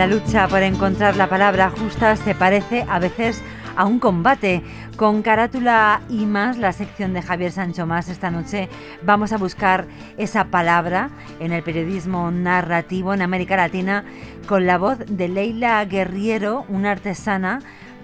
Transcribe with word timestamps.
La 0.00 0.06
lucha 0.06 0.48
por 0.48 0.62
encontrar 0.62 1.14
la 1.16 1.28
palabra 1.28 1.68
justa 1.68 2.16
se 2.16 2.34
parece 2.34 2.86
a 2.88 2.98
veces 2.98 3.42
a 3.76 3.84
un 3.84 3.98
combate. 3.98 4.62
Con 4.96 5.20
carátula 5.20 6.00
y 6.08 6.24
más, 6.24 6.56
la 6.56 6.72
sección 6.72 7.12
de 7.12 7.20
Javier 7.20 7.52
Sancho 7.52 7.84
Más 7.86 8.08
esta 8.08 8.30
noche 8.30 8.70
vamos 9.02 9.34
a 9.34 9.36
buscar 9.36 9.84
esa 10.16 10.46
palabra 10.46 11.10
en 11.38 11.52
el 11.52 11.62
periodismo 11.62 12.30
narrativo 12.30 13.12
en 13.12 13.20
América 13.20 13.58
Latina 13.58 14.06
con 14.48 14.64
la 14.64 14.78
voz 14.78 15.00
de 15.06 15.28
Leila 15.28 15.84
Guerriero, 15.84 16.64
una 16.70 16.92
artesana 16.92 17.58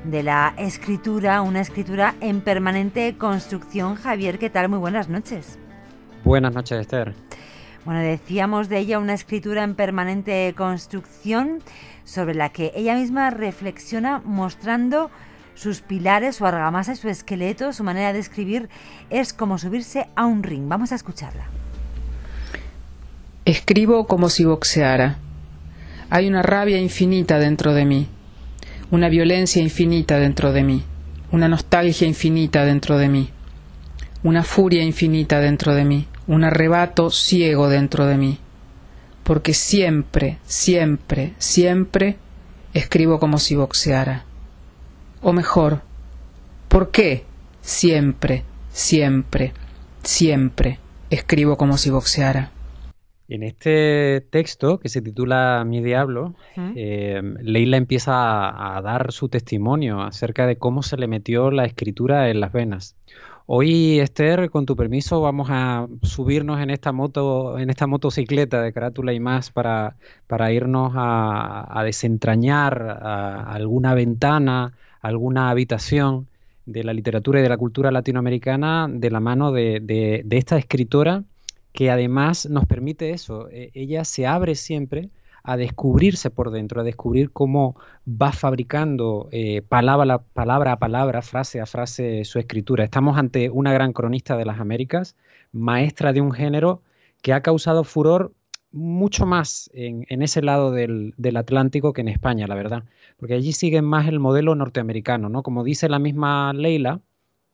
de 0.04 0.22
la 0.22 0.52
escritura, 0.58 1.40
una 1.40 1.62
escritura 1.62 2.14
en 2.20 2.42
permanente 2.42 3.16
construcción. 3.16 3.94
Javier, 3.94 4.38
¿qué 4.38 4.50
tal? 4.50 4.68
Muy 4.68 4.80
buenas 4.80 5.08
noches. 5.08 5.58
Buenas 6.24 6.52
noches, 6.52 6.78
Esther. 6.78 7.14
Bueno, 7.86 8.00
decíamos 8.00 8.68
de 8.68 8.80
ella 8.80 8.98
una 8.98 9.14
escritura 9.14 9.62
en 9.62 9.76
permanente 9.76 10.52
construcción 10.56 11.62
sobre 12.04 12.34
la 12.34 12.48
que 12.48 12.72
ella 12.74 12.96
misma 12.96 13.30
reflexiona 13.30 14.20
mostrando 14.24 15.08
sus 15.54 15.82
pilares, 15.82 16.34
su 16.34 16.46
argamasa, 16.46 16.96
su 16.96 17.08
esqueleto, 17.08 17.72
su 17.72 17.84
manera 17.84 18.12
de 18.12 18.18
escribir 18.18 18.68
es 19.08 19.32
como 19.32 19.56
subirse 19.56 20.08
a 20.16 20.26
un 20.26 20.42
ring. 20.42 20.66
Vamos 20.66 20.90
a 20.90 20.96
escucharla. 20.96 21.44
Escribo 23.44 24.08
como 24.08 24.30
si 24.30 24.44
boxeara. 24.44 25.18
Hay 26.10 26.26
una 26.26 26.42
rabia 26.42 26.78
infinita 26.78 27.38
dentro 27.38 27.72
de 27.72 27.84
mí, 27.84 28.08
una 28.90 29.08
violencia 29.08 29.62
infinita 29.62 30.18
dentro 30.18 30.52
de 30.52 30.64
mí, 30.64 30.82
una 31.30 31.48
nostalgia 31.48 32.08
infinita 32.08 32.64
dentro 32.64 32.98
de 32.98 33.08
mí, 33.08 33.30
una 34.26 34.42
furia 34.42 34.82
infinita 34.82 35.38
dentro 35.38 35.72
de 35.72 35.84
mí, 35.84 36.08
un 36.26 36.42
arrebato 36.42 37.10
ciego 37.10 37.68
dentro 37.68 38.06
de 38.06 38.16
mí, 38.16 38.38
porque 39.22 39.54
siempre, 39.54 40.38
siempre, 40.42 41.34
siempre 41.38 42.16
escribo 42.74 43.20
como 43.20 43.38
si 43.38 43.54
boxeara. 43.54 44.24
O 45.22 45.32
mejor, 45.32 45.82
¿por 46.66 46.90
qué 46.90 47.22
siempre, 47.60 48.42
siempre, 48.70 49.52
siempre 50.02 50.80
escribo 51.08 51.56
como 51.56 51.78
si 51.78 51.90
boxeara? 51.90 52.50
En 53.28 53.44
este 53.44 54.26
texto 54.28 54.80
que 54.80 54.88
se 54.88 55.02
titula 55.02 55.62
Mi 55.64 55.80
Diablo, 55.84 56.34
eh, 56.74 57.22
Leila 57.42 57.76
empieza 57.76 58.12
a, 58.14 58.76
a, 58.76 58.82
dar 58.82 59.12
su 59.12 59.28
testimonio 59.28 60.02
acerca 60.02 60.48
de 60.48 60.58
cómo 60.58 60.82
se 60.82 60.96
le 60.96 61.06
metió 61.06 61.52
la 61.52 61.64
escritura 61.64 62.28
en 62.28 62.40
las 62.40 62.52
venas. 62.52 62.96
Hoy, 63.48 64.00
Esther, 64.00 64.50
con 64.50 64.66
tu 64.66 64.74
permiso, 64.74 65.20
vamos 65.20 65.46
a 65.50 65.86
subirnos 66.02 66.60
en 66.60 66.70
esta 66.70 66.90
moto, 66.90 67.58
en 67.60 67.70
esta 67.70 67.86
motocicleta 67.86 68.60
de 68.60 68.72
carátula 68.72 69.12
y 69.12 69.20
más 69.20 69.52
para, 69.52 69.94
para 70.26 70.50
irnos 70.50 70.92
a, 70.96 71.80
desentrañar 71.84 72.98
a 73.00 73.52
alguna 73.52 73.94
ventana, 73.94 74.74
alguna 75.00 75.50
habitación 75.50 76.26
de 76.66 76.82
la 76.82 76.92
literatura 76.92 77.38
y 77.38 77.42
de 77.44 77.48
la 77.48 77.56
cultura 77.56 77.92
latinoamericana 77.92 78.88
de 78.90 79.10
la 79.12 79.20
mano 79.20 79.52
de, 79.52 79.78
de, 79.80 80.22
de 80.24 80.38
esta 80.38 80.58
escritora 80.58 81.22
que 81.72 81.90
además 81.90 82.48
nos 82.50 82.66
permite 82.66 83.10
eso. 83.10 83.48
E, 83.50 83.70
ella 83.74 84.04
se 84.04 84.26
abre 84.26 84.56
siempre 84.56 85.10
a 85.46 85.56
descubrirse 85.56 86.28
por 86.30 86.50
dentro, 86.50 86.80
a 86.80 86.84
descubrir 86.84 87.30
cómo 87.30 87.76
va 88.04 88.32
fabricando 88.32 89.28
eh, 89.30 89.62
palabra, 89.62 90.14
a 90.72 90.78
palabra, 90.78 91.22
frase 91.22 91.60
a 91.60 91.66
frase 91.66 92.24
su 92.24 92.40
escritura. 92.40 92.82
Estamos 92.82 93.16
ante 93.16 93.48
una 93.48 93.72
gran 93.72 93.92
cronista 93.92 94.36
de 94.36 94.44
las 94.44 94.58
Américas, 94.58 95.16
maestra 95.52 96.12
de 96.12 96.20
un 96.20 96.32
género 96.32 96.82
que 97.22 97.32
ha 97.32 97.42
causado 97.42 97.84
furor 97.84 98.34
mucho 98.72 99.24
más 99.24 99.70
en, 99.72 100.04
en 100.08 100.22
ese 100.22 100.42
lado 100.42 100.72
del, 100.72 101.14
del, 101.16 101.36
Atlántico 101.36 101.92
que 101.92 102.00
en 102.00 102.08
España, 102.08 102.48
la 102.48 102.56
verdad, 102.56 102.82
porque 103.16 103.34
allí 103.34 103.52
siguen 103.52 103.84
más 103.84 104.08
el 104.08 104.18
modelo 104.18 104.56
norteamericano, 104.56 105.28
¿no? 105.28 105.44
Como 105.44 105.62
dice 105.62 105.88
la 105.88 106.00
misma 106.00 106.52
Leila, 106.54 107.00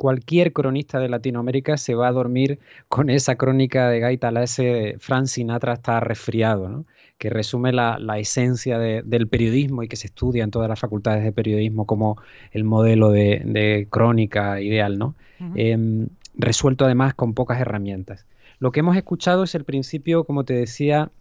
cualquier 0.02 0.52
cronista 0.52 0.98
de 0.98 1.08
Latinoamérica 1.08 1.76
se 1.76 1.94
va 1.94 2.08
a 2.08 2.12
dormir 2.12 2.58
con 2.88 3.08
esa 3.08 3.36
crónica 3.36 3.88
de 3.88 4.00
Gaita 4.00 4.32
la 4.32 4.42
ese 4.42 4.96
Frank 4.98 5.26
Sinatra 5.26 5.74
está 5.74 6.00
resfriado, 6.00 6.68
¿no? 6.68 6.84
que 7.18 7.30
resume 7.30 7.72
la, 7.72 8.00
la 8.00 8.18
esencia 8.18 8.80
de, 8.80 9.02
del 9.04 9.28
periodismo 9.28 9.84
y 9.84 9.86
que 9.86 9.94
se 9.94 10.08
estudia 10.08 10.42
en 10.42 10.50
todas 10.50 10.68
las 10.68 10.80
facultades 10.80 11.22
de 11.22 11.30
periodismo 11.30 11.86
como 11.86 12.16
el 12.50 12.64
modelo 12.64 13.10
de, 13.10 13.42
de 13.44 13.86
crónica 13.88 14.60
ideal, 14.60 14.98
¿no? 14.98 15.14
Uh 15.38 15.44
-huh. 15.44 15.52
eh, 15.54 16.08
resuelto 16.34 16.84
además 16.84 17.14
con 17.14 17.34
pocas 17.34 17.60
herramientas. 17.60 18.26
Lo 18.58 18.72
que 18.72 18.80
hemos 18.80 18.96
escuchado 18.96 19.44
es 19.44 19.54
el 19.54 19.62
principio, 19.62 20.24
como 20.24 20.42
te 20.42 20.54
decía, 20.54 21.12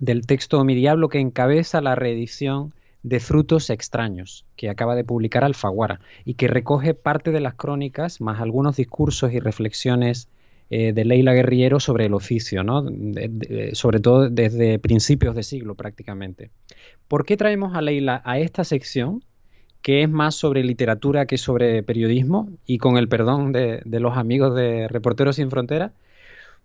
del 0.00 0.26
texto 0.26 0.62
Mi 0.64 0.74
Diablo 0.74 1.08
que 1.08 1.18
encabeza 1.18 1.80
la 1.80 1.94
reedición 1.94 2.74
de 3.02 3.20
Frutos 3.20 3.70
Extraños, 3.70 4.44
que 4.56 4.68
acaba 4.68 4.94
de 4.94 5.04
publicar 5.04 5.44
Alfaguara, 5.44 6.00
y 6.24 6.34
que 6.34 6.48
recoge 6.48 6.94
parte 6.94 7.30
de 7.30 7.40
las 7.40 7.54
crónicas, 7.54 8.20
más 8.20 8.40
algunos 8.40 8.76
discursos 8.76 9.32
y 9.32 9.40
reflexiones 9.40 10.28
eh, 10.70 10.92
de 10.92 11.04
Leila 11.04 11.32
Guerriero 11.32 11.80
sobre 11.80 12.06
el 12.06 12.14
oficio, 12.14 12.62
¿no? 12.62 12.84
sobre 13.72 14.00
todo 14.00 14.28
desde 14.28 14.78
principios 14.78 15.34
de 15.34 15.42
siglo 15.42 15.74
prácticamente. 15.74 16.50
¿Por 17.06 17.24
qué 17.24 17.36
traemos 17.36 17.74
a 17.74 17.80
Leila 17.80 18.22
a 18.24 18.38
esta 18.38 18.64
sección? 18.64 19.22
que 19.80 20.02
es 20.02 20.10
más 20.10 20.34
sobre 20.34 20.64
literatura 20.64 21.26
que 21.26 21.38
sobre 21.38 21.84
periodismo, 21.84 22.50
y 22.66 22.78
con 22.78 22.98
el 22.98 23.08
perdón 23.08 23.52
de, 23.52 23.80
de 23.84 24.00
los 24.00 24.16
amigos 24.16 24.54
de 24.56 24.88
Reporteros 24.88 25.36
Sin 25.36 25.50
Fronteras, 25.50 25.92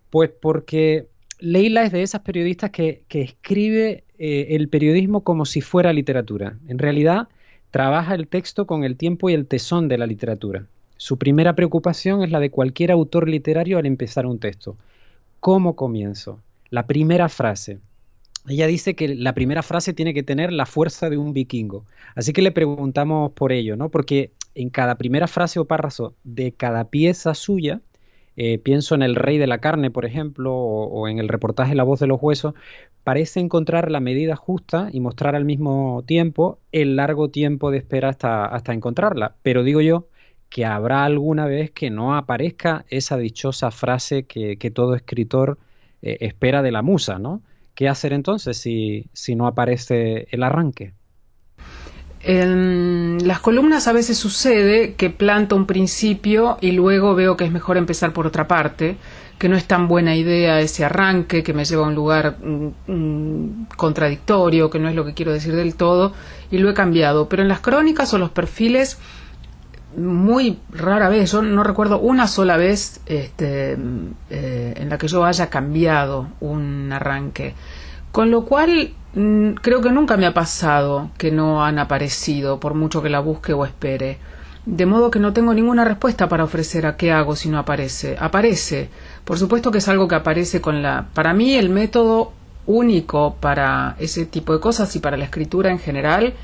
pues 0.10 0.30
porque 0.30 1.08
Leila 1.44 1.84
es 1.84 1.92
de 1.92 2.04
esas 2.04 2.22
periodistas 2.22 2.72
que, 2.72 3.04
que 3.10 3.22
escribe 3.22 4.06
eh, 4.18 4.48
el 4.52 4.70
periodismo 4.70 5.26
como 5.26 5.46
si 5.46 5.60
fuera 5.60 5.92
literatura. 5.92 6.58
En 6.70 6.80
realidad, 6.80 7.28
trabaja 7.70 8.16
el 8.16 8.30
texto 8.30 8.66
con 8.66 8.86
el 8.86 8.96
tiempo 8.96 9.30
y 9.30 9.34
el 9.34 9.46
tesón 9.46 9.90
de 9.90 9.98
la 9.98 10.08
literatura. 10.08 10.68
Su 10.96 11.18
primera 11.18 11.54
preocupación 11.54 12.24
es 12.24 12.32
la 12.32 12.40
de 12.40 12.50
cualquier 12.50 12.92
autor 12.92 13.28
literario 13.28 13.78
al 13.78 13.86
empezar 13.86 14.26
un 14.26 14.40
texto. 14.40 14.78
¿Cómo 15.42 15.76
comienzo? 15.76 16.40
La 16.70 16.88
primera 16.88 17.28
frase. 17.28 17.80
Ella 18.48 18.66
dice 18.66 18.96
que 18.96 19.14
la 19.14 19.34
primera 19.34 19.64
frase 19.64 19.92
tiene 19.92 20.14
que 20.14 20.24
tener 20.24 20.54
la 20.54 20.66
fuerza 20.66 21.10
de 21.10 21.18
un 21.18 21.34
vikingo. 21.34 21.84
Así 22.16 22.32
que 22.32 22.42
le 22.42 22.54
preguntamos 22.54 23.34
por 23.34 23.52
ello, 23.52 23.76
¿no? 23.76 23.90
Porque 23.90 24.32
en 24.56 24.70
cada 24.70 24.96
primera 24.96 25.28
frase 25.28 25.60
o 25.60 25.66
párrafo 25.66 26.14
de 26.24 26.54
cada 26.54 26.86
pieza 26.86 27.36
suya, 27.36 27.82
eh, 28.36 28.58
pienso 28.58 28.96
en 28.96 29.04
El 29.04 29.16
Rey 29.16 29.38
de 29.38 29.48
la 29.48 29.60
Carne, 29.60 29.92
por 29.92 30.06
ejemplo, 30.06 30.56
o, 30.56 31.08
en 31.08 31.20
el 31.20 31.28
reportaje 31.28 31.76
La 31.76 31.84
Voz 31.84 32.00
de 32.00 32.08
los 32.08 32.22
Huesos, 32.22 32.54
parece 33.04 33.40
encontrar 33.40 33.92
la 33.92 34.00
medida 34.00 34.36
justa 34.36 34.90
y 34.92 35.00
mostrar 35.00 35.36
al 35.36 35.46
mismo 35.46 36.04
tiempo 36.08 36.60
el 36.72 36.96
largo 36.96 37.30
tiempo 37.30 37.72
de 37.72 37.78
espera 37.78 38.10
hasta, 38.10 38.46
hasta 38.46 38.74
encontrarla. 38.74 39.36
Pero 39.44 39.64
digo 39.64 39.82
yo 39.82 40.08
que 40.50 40.66
habrá 40.66 41.04
alguna 41.06 41.46
vez 41.46 41.72
que 41.72 41.90
no 41.90 42.16
aparezca 42.16 42.86
esa 42.90 43.18
dichosa 43.18 43.72
frase 43.72 44.24
que, 44.24 44.58
que 44.58 44.72
todo 44.72 44.96
escritor 44.96 45.58
eh, 46.02 46.18
espera 46.22 46.62
de 46.62 46.72
la 46.72 46.82
musa, 46.82 47.20
¿no? 47.20 47.42
¿Qué 47.76 47.90
hacer 47.90 48.14
entonces 48.14 48.58
si, 48.58 49.10
si 49.14 49.36
no 49.36 49.48
aparece 49.48 50.28
el 50.32 50.44
arranque? 50.44 50.94
En 52.24 53.28
las 53.28 53.40
columnas 53.40 53.88
a 53.90 53.92
veces 53.92 54.18
sucede 54.18 54.94
que 54.94 55.10
planto 55.10 55.58
un 55.58 55.66
principio 55.66 56.58
y 56.62 56.72
luego 56.72 57.16
veo 57.16 57.36
que 57.36 57.44
es 57.44 57.52
mejor 57.52 57.76
empezar 57.76 58.14
por 58.14 58.26
otra 58.26 58.48
parte, 58.48 58.96
que 59.38 59.50
no 59.50 59.58
es 59.58 59.66
tan 59.66 59.90
buena 59.90 60.16
idea 60.16 60.62
ese 60.62 60.86
arranque, 60.86 61.44
que 61.44 61.54
me 61.54 61.66
lleva 61.66 61.86
a 61.86 61.90
un 61.90 61.96
lugar 61.96 62.38
mm, 62.42 63.66
contradictorio, 63.76 64.70
que 64.70 64.80
no 64.80 64.88
es 64.88 64.96
lo 64.96 65.04
que 65.04 65.14
quiero 65.14 65.34
decir 65.34 65.54
del 65.54 65.76
todo, 65.76 66.14
y 66.50 66.60
lo 66.60 66.70
he 66.70 66.74
cambiado. 66.74 67.28
Pero 67.28 67.42
en 67.42 67.50
las 67.50 67.60
crónicas 67.60 68.14
o 68.14 68.18
los 68.18 68.30
perfiles, 68.30 69.00
muy 69.98 70.60
rara 70.72 71.10
vez, 71.10 71.32
yo 71.34 71.42
no 71.42 71.62
recuerdo 71.64 72.00
una 72.00 72.28
sola 72.28 72.56
vez 72.56 73.02
este, 73.06 73.78
eh, 74.30 74.74
en 74.78 74.90
la 74.90 74.98
que 74.98 75.10
yo 75.10 75.26
haya 75.26 75.50
cambiado 75.50 76.30
un 76.40 76.90
arranque. 76.94 77.54
Con 78.14 78.30
lo 78.30 78.46
cual, 78.46 78.94
mmm, 79.16 79.54
creo 79.54 79.82
que 79.82 79.90
nunca 79.90 80.18
me 80.18 80.28
ha 80.28 80.36
pasado 80.36 81.10
que 81.18 81.32
no 81.32 81.66
han 81.66 81.80
aparecido, 81.80 82.60
por 82.60 82.76
mucho 82.76 83.02
que 83.02 83.10
la 83.10 83.20
busque 83.20 83.54
o 83.54 83.66
espere. 83.66 84.20
De 84.68 84.86
modo 84.86 85.10
que 85.10 85.18
no 85.18 85.34
tengo 85.34 85.52
ninguna 85.52 85.84
respuesta 85.84 86.30
para 86.30 86.44
ofrecer 86.44 86.86
a 86.86 86.96
qué 86.96 87.12
hago 87.12 87.36
si 87.36 87.50
no 87.50 87.58
aparece. 87.58 88.16
Aparece. 88.20 88.90
Por 89.26 89.40
supuesto 89.40 89.72
que 89.72 89.80
es 89.80 89.88
algo 89.88 90.08
que 90.08 90.14
aparece 90.14 90.62
con 90.62 90.84
la... 90.84 91.08
Para 91.16 91.34
mí 91.34 91.56
el 91.56 91.72
método 91.72 92.34
único 92.68 93.34
para 93.40 93.96
ese 93.98 94.28
tipo 94.28 94.54
de 94.54 94.60
cosas 94.60 94.96
y 94.96 95.00
para 95.00 95.18
la 95.18 95.26
escritura 95.26 95.72
en 95.72 95.80
general 95.80 96.36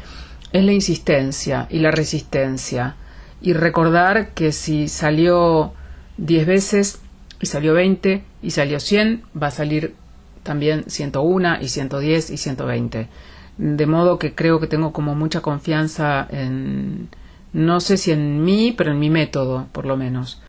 es 0.52 0.64
la 0.64 0.74
insistencia 0.74 1.68
y 1.70 1.82
la 1.82 1.92
resistencia. 1.92 2.96
Y 3.44 3.54
recordar 3.54 4.30
que 4.30 4.54
si 4.54 4.88
salió 4.88 5.74
10 6.18 6.48
veces 6.48 7.00
y 7.40 7.46
salió 7.46 7.76
20 7.76 8.24
y 8.42 8.50
salió 8.50 8.80
100, 8.80 9.22
va 9.40 9.48
a 9.48 9.52
salir 9.52 9.94
también 10.50 10.86
101 10.88 11.62
y 11.62 11.68
110 11.68 12.32
y 12.32 12.38
120. 12.38 13.08
De 13.60 13.86
modo 13.86 14.18
que 14.18 14.34
creo 14.34 14.60
que 14.60 14.66
tengo 14.66 14.92
como 14.92 15.14
mucha 15.14 15.42
confianza 15.42 16.26
en, 16.32 17.10
no 17.54 17.80
sé 17.80 17.98
si 17.98 18.12
en 18.12 18.44
mí, 18.44 18.74
pero 18.76 18.90
en 18.90 18.98
mi 18.98 19.12
método, 19.12 19.68
por 19.72 19.86
lo 19.86 19.96
menos. 19.96 20.42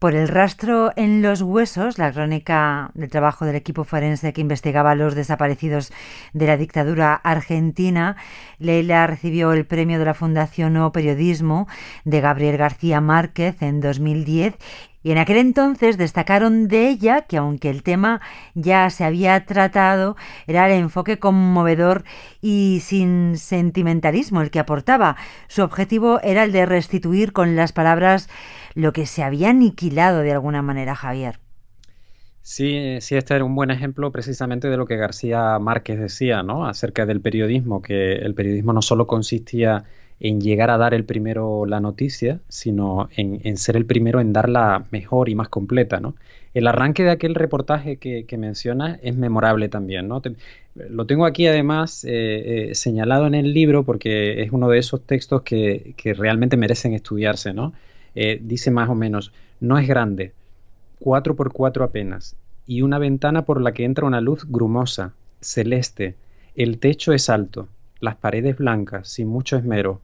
Por 0.00 0.14
el 0.14 0.26
rastro 0.26 0.92
en 0.94 1.22
los 1.22 1.42
huesos, 1.42 1.98
la 1.98 2.12
crónica 2.12 2.92
del 2.94 3.10
trabajo 3.10 3.44
del 3.44 3.56
equipo 3.56 3.82
forense 3.82 4.32
que 4.32 4.40
investigaba 4.40 4.92
a 4.92 4.94
los 4.94 5.16
desaparecidos 5.16 5.92
de 6.32 6.46
la 6.46 6.56
dictadura 6.56 7.14
argentina, 7.14 8.16
Leila 8.58 9.08
recibió 9.08 9.52
el 9.52 9.66
premio 9.66 9.98
de 9.98 10.04
la 10.04 10.14
Fundación 10.14 10.76
O 10.76 10.92
Periodismo 10.92 11.66
de 12.04 12.20
Gabriel 12.20 12.56
García 12.56 13.00
Márquez 13.00 13.60
en 13.60 13.80
2010 13.80 14.54
y 15.02 15.12
en 15.12 15.18
aquel 15.18 15.36
entonces 15.36 15.96
destacaron 15.96 16.68
de 16.68 16.88
ella 16.88 17.22
que 17.22 17.36
aunque 17.36 17.70
el 17.70 17.82
tema 17.82 18.20
ya 18.54 18.90
se 18.90 19.04
había 19.04 19.44
tratado, 19.46 20.16
era 20.46 20.66
el 20.66 20.72
enfoque 20.72 21.18
conmovedor 21.18 22.04
y 22.40 22.80
sin 22.82 23.36
sentimentalismo 23.36 24.42
el 24.42 24.50
que 24.50 24.58
aportaba. 24.58 25.16
Su 25.46 25.62
objetivo 25.62 26.20
era 26.22 26.44
el 26.44 26.52
de 26.52 26.66
restituir 26.66 27.32
con 27.32 27.54
las 27.56 27.72
palabras 27.72 28.28
lo 28.74 28.92
que 28.92 29.06
se 29.06 29.22
había 29.22 29.50
aniquilado 29.50 30.20
de 30.20 30.32
alguna 30.32 30.62
manera, 30.62 30.94
Javier. 30.94 31.38
Sí, 32.42 32.96
sí, 33.00 33.14
este 33.14 33.34
era 33.34 33.44
un 33.44 33.54
buen 33.54 33.70
ejemplo 33.70 34.10
precisamente 34.10 34.68
de 34.68 34.76
lo 34.78 34.86
que 34.86 34.96
García 34.96 35.58
Márquez 35.58 36.00
decía, 36.00 36.42
¿no? 36.42 36.66
Acerca 36.66 37.04
del 37.04 37.20
periodismo, 37.20 37.82
que 37.82 38.14
el 38.14 38.34
periodismo 38.34 38.72
no 38.72 38.80
solo 38.80 39.06
consistía 39.06 39.84
en 40.20 40.40
llegar 40.40 40.70
a 40.70 40.78
dar 40.78 40.94
el 40.94 41.04
primero 41.04 41.66
la 41.66 41.80
noticia, 41.80 42.40
sino 42.48 43.08
en, 43.16 43.56
ser 43.56 43.76
el 43.76 43.86
primero 43.86 44.20
en 44.20 44.32
darla 44.32 44.86
mejor 44.90 45.28
y 45.28 45.34
más 45.34 45.48
completa, 45.48 46.00
¿no? 46.00 46.14
El 46.54 46.66
arranque 46.66 47.04
de 47.04 47.10
aquel 47.10 47.34
reportaje 47.34 47.98
que, 47.98 48.24
que 48.24 48.38
mencionas 48.38 48.98
es 49.02 49.16
memorable 49.16 49.68
también, 49.68 50.08
¿no? 50.08 50.20
lo 50.88 51.06
tengo 51.06 51.26
aquí 51.26 51.46
además 51.46 52.04
eh, 52.04 52.70
eh, 52.70 52.74
señalado 52.74 53.26
en 53.26 53.34
el 53.34 53.52
libro 53.52 53.84
porque 53.84 54.42
es 54.42 54.52
uno 54.52 54.68
de 54.68 54.78
esos 54.78 55.02
textos 55.02 55.42
que, 55.42 55.94
realmente 56.16 56.56
merecen 56.56 56.94
estudiarse, 56.94 57.52
¿no? 57.52 57.72
Eh, 58.14 58.40
dice 58.42 58.70
más 58.70 58.88
o 58.88 58.94
menos, 58.94 59.32
no 59.60 59.78
es 59.78 59.86
grande, 59.88 60.32
cuatro 60.98 61.34
por 61.36 61.52
cuatro 61.52 61.84
apenas, 61.84 62.36
y 62.66 62.82
una 62.82 62.98
ventana 62.98 63.42
por 63.44 63.60
la 63.60 63.72
que 63.72 63.84
entra 63.84 64.06
una 64.06 64.20
luz 64.20 64.44
grumosa, 64.48 65.12
celeste, 65.40 66.14
el 66.54 66.78
techo 66.78 67.12
es 67.12 67.28
alto, 67.28 67.68
las 68.00 68.16
paredes 68.16 68.56
blancas, 68.56 69.08
sin 69.08 69.28
mucho 69.28 69.56
esmero, 69.56 70.00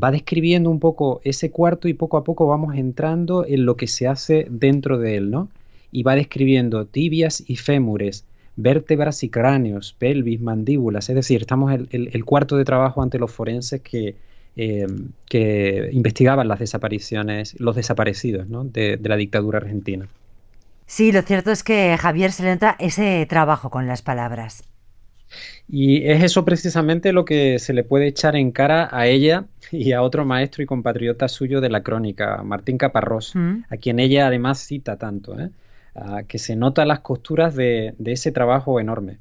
va 0.00 0.10
describiendo 0.10 0.70
un 0.70 0.80
poco 0.80 1.20
ese 1.24 1.50
cuarto 1.50 1.88
y 1.88 1.94
poco 1.94 2.16
a 2.16 2.24
poco 2.24 2.46
vamos 2.46 2.74
entrando 2.76 3.44
en 3.46 3.66
lo 3.66 3.76
que 3.76 3.86
se 3.86 4.08
hace 4.08 4.46
dentro 4.50 4.98
de 4.98 5.16
él, 5.16 5.30
¿no? 5.30 5.48
Y 5.90 6.02
va 6.02 6.14
describiendo 6.14 6.86
tibias 6.86 7.44
y 7.46 7.56
fémures, 7.56 8.24
vértebras 8.56 9.22
y 9.22 9.28
cráneos, 9.28 9.94
pelvis, 9.98 10.40
mandíbulas, 10.40 11.08
es 11.08 11.14
decir, 11.14 11.42
estamos 11.42 11.72
en 11.72 11.88
el, 11.90 12.24
cuarto 12.24 12.56
de 12.56 12.64
trabajo 12.64 13.02
ante 13.02 13.18
los 13.18 13.30
forenses 13.30 13.80
que, 13.82 14.14
eh, 14.56 14.86
que 15.28 15.90
investigaban 15.92 16.48
las 16.48 16.58
desapariciones, 16.58 17.58
los 17.60 17.76
desaparecidos 17.76 18.48
¿no? 18.48 18.64
de, 18.64 18.96
de 18.96 19.08
la 19.08 19.16
dictadura 19.16 19.58
argentina. 19.58 20.08
Sí, 20.86 21.12
lo 21.12 21.22
cierto 21.22 21.50
es 21.50 21.62
que 21.62 21.96
Javier 21.98 22.32
se 22.32 22.42
le 22.42 22.52
nota 22.52 22.76
ese 22.78 23.24
trabajo 23.28 23.70
con 23.70 23.86
las 23.86 24.02
palabras. 24.02 24.64
Y 25.68 26.06
es 26.06 26.22
eso 26.22 26.44
precisamente 26.44 27.12
lo 27.12 27.24
que 27.24 27.58
se 27.58 27.72
le 27.72 27.84
puede 27.84 28.08
echar 28.08 28.36
en 28.36 28.52
cara 28.52 28.88
a 28.90 29.06
ella 29.06 29.46
y 29.70 29.92
a 29.92 30.02
otro 30.02 30.24
maestro 30.24 30.62
y 30.62 30.66
compatriota 30.66 31.28
suyo 31.28 31.60
de 31.60 31.70
la 31.70 31.82
crónica, 31.82 32.42
Martín 32.42 32.78
Caparrós, 32.78 33.34
mm. 33.34 33.64
a 33.70 33.76
quien 33.76 33.98
ella 33.98 34.26
además 34.26 34.58
cita 34.58 34.96
tanto, 34.96 35.38
¿eh? 35.38 35.50
que 36.26 36.38
se 36.38 36.56
nota 36.56 36.86
las 36.86 37.00
costuras 37.00 37.54
de 37.54 37.94
ese 38.04 38.32
trabajo 38.32 38.80
enorme. 38.80 39.18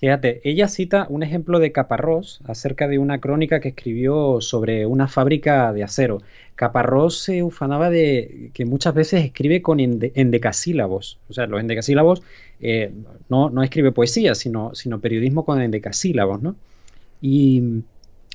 Fíjate, 0.00 0.40
ella 0.44 0.66
cita 0.66 1.06
un 1.10 1.22
ejemplo 1.22 1.58
de 1.58 1.72
Caparrós 1.72 2.40
acerca 2.46 2.88
de 2.88 2.98
una 2.98 3.20
crónica 3.20 3.60
que 3.60 3.68
escribió 3.68 4.40
sobre 4.40 4.86
una 4.86 5.08
fábrica 5.08 5.74
de 5.74 5.84
acero. 5.84 6.22
Caparrós 6.54 7.18
se 7.20 7.42
ufanaba 7.42 7.90
de 7.90 8.50
que 8.54 8.64
muchas 8.64 8.94
veces 8.94 9.22
escribe 9.22 9.60
con 9.60 9.78
endecasílabos. 9.78 11.18
O 11.28 11.34
sea, 11.34 11.46
los 11.46 11.60
endecasílabos 11.60 12.22
eh, 12.62 12.94
no, 13.28 13.50
no, 13.50 13.62
escribe 13.62 13.92
poesía, 13.92 14.34
sino, 14.34 14.74
sino 14.74 15.00
periodismo 15.00 15.44
con 15.44 15.60
endecasílabos, 15.60 16.40
¿no? 16.40 16.56
Y, 17.20 17.82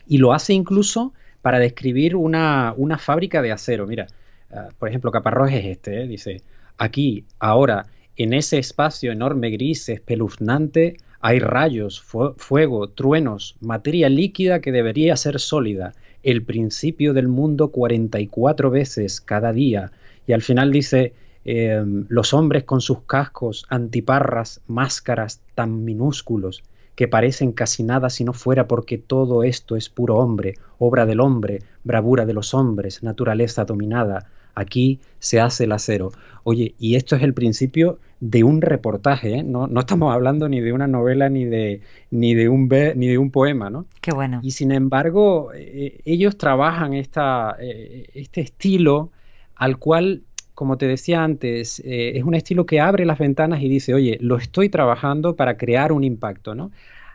lo 0.07 0.33
hace 0.33 0.53
incluso 0.53 1.13
para 1.41 1.57
describir 1.57 2.15
una, 2.15 2.75
fábrica 2.99 3.41
de 3.41 3.51
acero. 3.51 3.87
Mira, 3.87 4.05
ah, 4.51 4.69
por 4.77 4.87
ejemplo, 4.89 5.09
Caparrós 5.09 5.51
es 5.51 5.65
este, 5.65 6.03
¿eh? 6.03 6.07
dice, 6.07 6.43
aquí, 6.77 7.25
ahora, 7.39 7.87
en 8.17 8.33
ese 8.33 8.59
espacio 8.59 9.11
enorme 9.11 9.49
gris, 9.49 9.89
espeluznante, 9.89 10.97
hay 11.25 11.39
rayos, 11.39 12.03
fuego, 12.37 12.87
truenos, 12.89 13.55
materia 13.59 14.09
líquida 14.09 14.61
que 14.61 14.71
debería 14.71 15.17
ser 15.17 15.39
sólida, 15.39 15.93
el 16.21 16.43
principio 16.43 17.13
del 17.13 17.27
mundo 17.27 17.69
44 17.69 18.69
veces 18.69 19.21
cada 19.21 19.51
día. 19.51 19.91
Y 20.27 20.33
al 20.33 20.43
final 20.43 20.71
dice, 20.71 21.13
em, 21.43 22.05
los 22.09 22.35
hombres 22.35 22.63
con 22.65 22.79
sus 22.79 22.99
cascos, 23.07 23.65
antiparras, 23.69 24.61
máscaras 24.67 25.41
tan 25.55 25.83
minúsculos, 25.83 26.63
que 26.93 27.07
parecen 27.07 27.53
casi 27.53 27.81
nada 27.81 28.11
si 28.11 28.23
no 28.23 28.33
fuera 28.33 28.67
porque 28.67 28.99
todo 28.99 29.41
esto 29.41 29.75
es 29.75 29.89
puro 29.89 30.17
hombre, 30.17 30.53
obra 30.77 31.07
del 31.07 31.21
hombre, 31.21 31.63
bravura 31.83 32.27
de 32.27 32.33
los 32.33 32.53
hombres, 32.53 33.01
naturaleza 33.01 33.65
dominada, 33.65 34.27
Aquí 34.55 34.99
se 35.19 35.39
hace 35.39 35.65
el 35.65 35.71
acero. 35.71 36.11
Oye, 36.43 36.75
y 36.79 36.95
esto 36.95 37.15
es 37.15 37.23
el 37.23 37.33
principio 37.33 37.99
de 38.19 38.43
un 38.43 38.61
reportaje, 38.61 39.35
¿eh? 39.35 39.43
no, 39.43 39.67
no, 39.67 39.81
estamos 39.81 40.13
hablando 40.13 40.47
ni 40.47 40.61
de 40.61 40.71
una 40.71 40.87
novela 40.87 41.29
ni 41.29 41.45
de, 41.45 41.81
ni 42.11 42.33
de, 42.33 42.49
un, 42.49 42.69
ni 42.95 43.07
de 43.07 43.17
un 43.17 43.31
poema, 43.31 43.69
¿no? 43.69 43.85
Qué 44.01 44.11
bueno. 44.11 44.39
Y 44.41 44.51
sin 44.51 44.71
embargo, 44.71 45.51
eh, 45.53 45.99
ellos 46.05 46.37
trabajan 46.37 46.93
esta, 46.93 47.55
eh, 47.59 48.07
este 48.13 48.41
estilo 48.41 49.11
al 49.55 49.77
cual, 49.77 50.23
como 50.53 50.77
te 50.77 50.87
decía 50.87 51.23
antes, 51.23 51.81
es 51.85 52.23
un 52.23 52.35
estilo 52.35 52.65
que 52.65 52.79
abre 52.79 53.05
las 53.05 53.19
ventanas 53.19 53.61
y 53.61 53.69
dice, 53.69 53.93
oye, 53.93 54.17
lo 54.21 54.37
estoy 54.37 54.69
trabajando 54.69 55.35
para 55.35 55.57
crear 55.57 55.91
un 55.91 56.03
impacto, 56.03 56.55
¿no? 56.55 56.71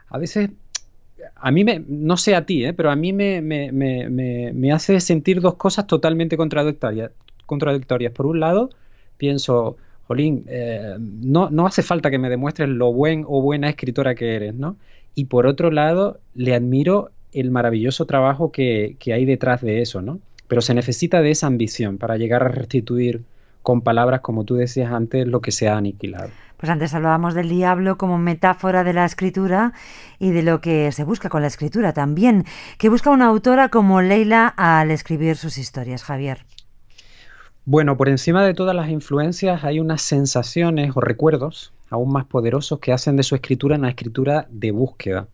A 0.09 0.19
veces 0.19 0.51
a 1.37 1.51
mí 1.51 1.65
me, 1.65 1.83
no 1.87 2.17
sé 2.17 2.35
a 2.35 2.45
ti, 2.45 2.65
pero 2.73 2.91
a 2.91 2.97
mí 2.97 3.13
me, 3.13 3.41
me, 3.41 3.73
me, 3.73 4.53
me, 4.53 4.73
hace 4.73 5.01
sentir 5.01 5.41
dos 5.41 5.55
cosas 5.55 5.87
totalmente 5.87 6.37
contradictorias 6.37 7.13
contradictorias. 7.51 8.13
Por 8.13 8.27
un 8.27 8.41
lado, 8.41 8.71
pienso, 9.19 9.77
Jolín, 10.07 10.45
eh, 10.47 10.97
no, 10.99 11.51
no 11.51 11.67
hace 11.67 11.83
falta 11.83 12.11
que 12.11 12.19
me 12.19 12.31
demuestres 12.31 12.69
lo 12.69 12.93
buen 12.93 13.25
o 13.29 13.43
buena 13.43 13.69
escritora 13.69 14.15
que 14.15 14.37
eres, 14.37 14.55
¿no? 14.55 14.77
Y 15.15 15.25
por 15.25 15.47
otro 15.47 15.71
lado, 15.71 16.21
le 16.35 16.55
admiro 16.55 17.11
el 17.33 17.51
maravilloso 17.51 18.07
trabajo 18.07 18.53
que, 18.53 18.97
que 19.01 19.13
hay 19.13 19.25
detrás 19.25 19.61
de 19.61 19.83
eso, 19.83 20.01
¿no? 20.01 20.21
Pero 20.47 20.63
se 20.63 20.75
necesita 20.75 21.21
de 21.21 21.33
esa 21.33 21.49
ambición 21.49 21.99
para 21.99 22.17
llegar 22.17 22.43
a 22.45 22.49
restituir 22.49 23.23
con 23.63 23.83
palabras, 23.83 24.21
como 24.21 24.45
tú 24.45 24.55
decías 24.55 24.93
antes, 24.93 25.27
lo 25.27 25.41
que 25.41 25.53
se 25.53 25.69
ha 25.69 25.77
aniquilado. 25.77 26.31
Pues 26.57 26.71
antes 26.71 26.93
hablábamos 26.93 27.35
del 27.35 27.49
diablo 27.49 27.97
como 27.97 28.19
metáfora 28.19 28.85
de 28.85 28.93
la 28.93 29.05
escritura 29.07 29.73
y 30.19 30.31
de 30.31 30.43
lo 30.43 30.61
que 30.61 30.93
se 30.93 31.05
busca 31.05 31.29
con 31.29 31.41
la 31.41 31.49
escritura 31.49 31.93
también, 31.93 32.45
que 32.79 32.91
busca 32.91 33.11
una 33.11 33.27
autora 33.27 33.71
como 33.71 34.03
Leila 34.03 34.47
al 34.47 34.91
escribir 34.91 35.37
sus 35.37 35.57
historias, 35.57 36.05
Javier. 36.05 36.45
Bueno, 37.67 37.97
por 37.97 38.09
encima 38.09 38.45
de 38.45 38.55
todas 38.55 38.75
las 38.75 38.89
influencias 38.89 39.65
hay 39.65 39.81
unas 39.81 40.03
sensaciones 40.03 40.93
o 40.97 41.01
recuerdos 41.01 41.73
aún 41.91 42.13
más 42.13 42.25
poderosos 42.25 42.79
que 42.79 42.93
hacen 42.93 43.17
de 43.17 43.23
su 43.23 43.35
escritura 43.35 43.77
una 43.77 43.91
escritura 43.91 44.47
de 44.51 44.71
búsqueda. 44.71 45.29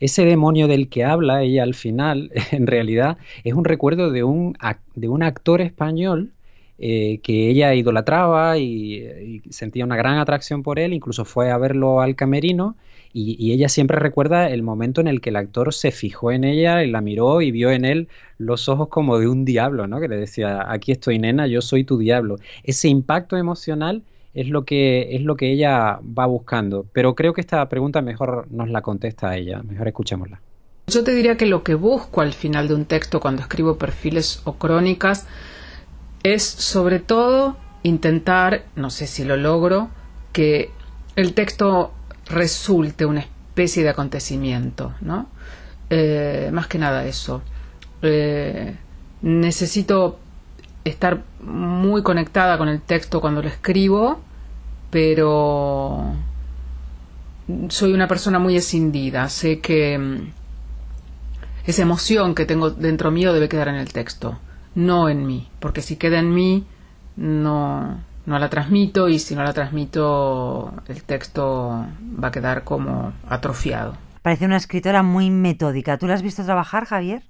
Ese 0.00 0.24
demonio 0.24 0.68
del 0.68 0.88
que 0.88 1.04
habla 1.04 1.42
ella 1.42 1.62
al 1.62 1.74
final, 1.74 2.30
en 2.50 2.66
realidad, 2.66 3.18
es 3.44 3.54
un 3.54 3.64
recuerdo 3.64 4.10
de 4.10 4.24
un, 4.24 4.56
de 4.94 5.08
un 5.08 5.22
actor 5.22 5.60
español 5.60 6.32
eh, 6.78 7.20
que 7.22 7.48
ella 7.50 7.74
idolatraba 7.74 8.58
y, 8.58 8.96
y, 8.96 9.42
sentía 9.50 9.84
una 9.84 9.96
gran 9.96 10.18
atracción 10.18 10.62
por 10.62 10.78
él, 10.78 10.92
incluso 10.92 11.24
fue 11.24 11.50
a 11.50 11.58
verlo 11.58 12.00
al 12.00 12.16
camerino 12.16 12.76
y, 13.18 13.52
ella 13.52 13.70
siempre 13.70 13.98
recuerda 13.98 14.50
el 14.50 14.62
momento 14.62 15.00
en 15.00 15.08
el 15.08 15.22
que 15.22 15.30
el 15.30 15.36
actor 15.36 15.72
se 15.72 15.90
fijó 15.90 16.32
en 16.32 16.44
ella 16.44 16.84
y 16.84 16.90
la 16.90 17.00
miró 17.00 17.40
y 17.40 17.50
vio 17.50 17.70
en 17.70 17.86
él 17.86 18.08
los 18.36 18.68
ojos 18.68 18.88
como 18.88 19.18
de 19.18 19.26
un 19.26 19.46
diablo, 19.46 19.86
¿no? 19.86 20.00
Que 20.00 20.08
le 20.08 20.18
decía, 20.18 20.70
aquí 20.70 20.92
estoy 20.92 21.18
nena, 21.18 21.46
yo 21.46 21.62
soy 21.62 21.84
tu 21.84 21.96
diablo. 21.96 22.36
Ese 22.62 22.88
impacto 22.88 23.38
emocional 23.38 24.02
es 24.34 24.50
lo 24.50 24.66
que 24.66 25.16
es 25.16 25.22
lo 25.22 25.34
que 25.34 25.50
ella 25.50 25.98
va 26.02 26.26
buscando. 26.26 26.84
Pero 26.92 27.14
creo 27.14 27.32
que 27.32 27.40
esta 27.40 27.66
pregunta 27.70 28.02
mejor 28.02 28.48
nos 28.50 28.68
la 28.68 28.82
contesta 28.82 29.34
ella. 29.34 29.62
Mejor 29.62 29.88
escuchémosla. 29.88 30.42
Yo 30.88 31.02
te 31.02 31.14
diría 31.14 31.38
que 31.38 31.46
lo 31.46 31.62
que 31.62 31.74
busco 31.74 32.20
al 32.20 32.34
final 32.34 32.68
de 32.68 32.74
un 32.74 32.84
texto 32.84 33.20
cuando 33.20 33.40
escribo 33.40 33.78
perfiles 33.78 34.42
o 34.44 34.56
crónicas 34.56 35.26
es 36.34 36.42
sobre 36.42 36.98
todo 36.98 37.56
intentar, 37.82 38.64
no 38.74 38.90
sé 38.90 39.06
si 39.06 39.24
lo 39.24 39.36
logro, 39.36 39.90
que 40.32 40.70
el 41.14 41.34
texto 41.34 41.92
resulte 42.26 43.06
una 43.06 43.20
especie 43.20 43.82
de 43.82 43.90
acontecimiento, 43.90 44.94
¿no? 45.00 45.28
Eh, 45.88 46.50
más 46.52 46.66
que 46.66 46.78
nada 46.78 47.04
eso. 47.04 47.42
Eh, 48.02 48.76
necesito 49.22 50.18
estar 50.84 51.22
muy 51.40 52.02
conectada 52.02 52.58
con 52.58 52.68
el 52.68 52.80
texto 52.80 53.20
cuando 53.20 53.42
lo 53.42 53.48
escribo, 53.48 54.20
pero 54.90 56.14
soy 57.68 57.92
una 57.92 58.08
persona 58.08 58.38
muy 58.38 58.56
escindida. 58.56 59.28
Sé 59.28 59.60
que 59.60 59.98
mm, 59.98 60.16
esa 61.66 61.82
emoción 61.82 62.34
que 62.34 62.46
tengo 62.46 62.70
dentro 62.70 63.10
mío 63.10 63.32
debe 63.32 63.48
quedar 63.48 63.68
en 63.68 63.76
el 63.76 63.92
texto, 63.92 64.38
no 64.76 65.08
en 65.08 65.26
mí, 65.26 65.48
porque 65.58 65.82
si 65.82 65.96
queda 65.96 66.20
en 66.20 66.32
mí 66.32 66.64
no, 67.16 68.00
no 68.26 68.38
la 68.38 68.48
transmito 68.48 69.08
y 69.08 69.18
si 69.18 69.34
no 69.34 69.42
la 69.42 69.52
transmito 69.52 70.72
el 70.86 71.02
texto 71.02 71.84
va 72.22 72.28
a 72.28 72.30
quedar 72.30 72.62
como 72.62 73.12
atrofiado. 73.28 73.96
Parece 74.22 74.44
una 74.44 74.56
escritora 74.56 75.02
muy 75.02 75.30
metódica. 75.30 75.98
¿Tú 75.98 76.06
la 76.06 76.14
has 76.14 76.22
visto 76.22 76.44
trabajar, 76.44 76.84
Javier? 76.84 77.22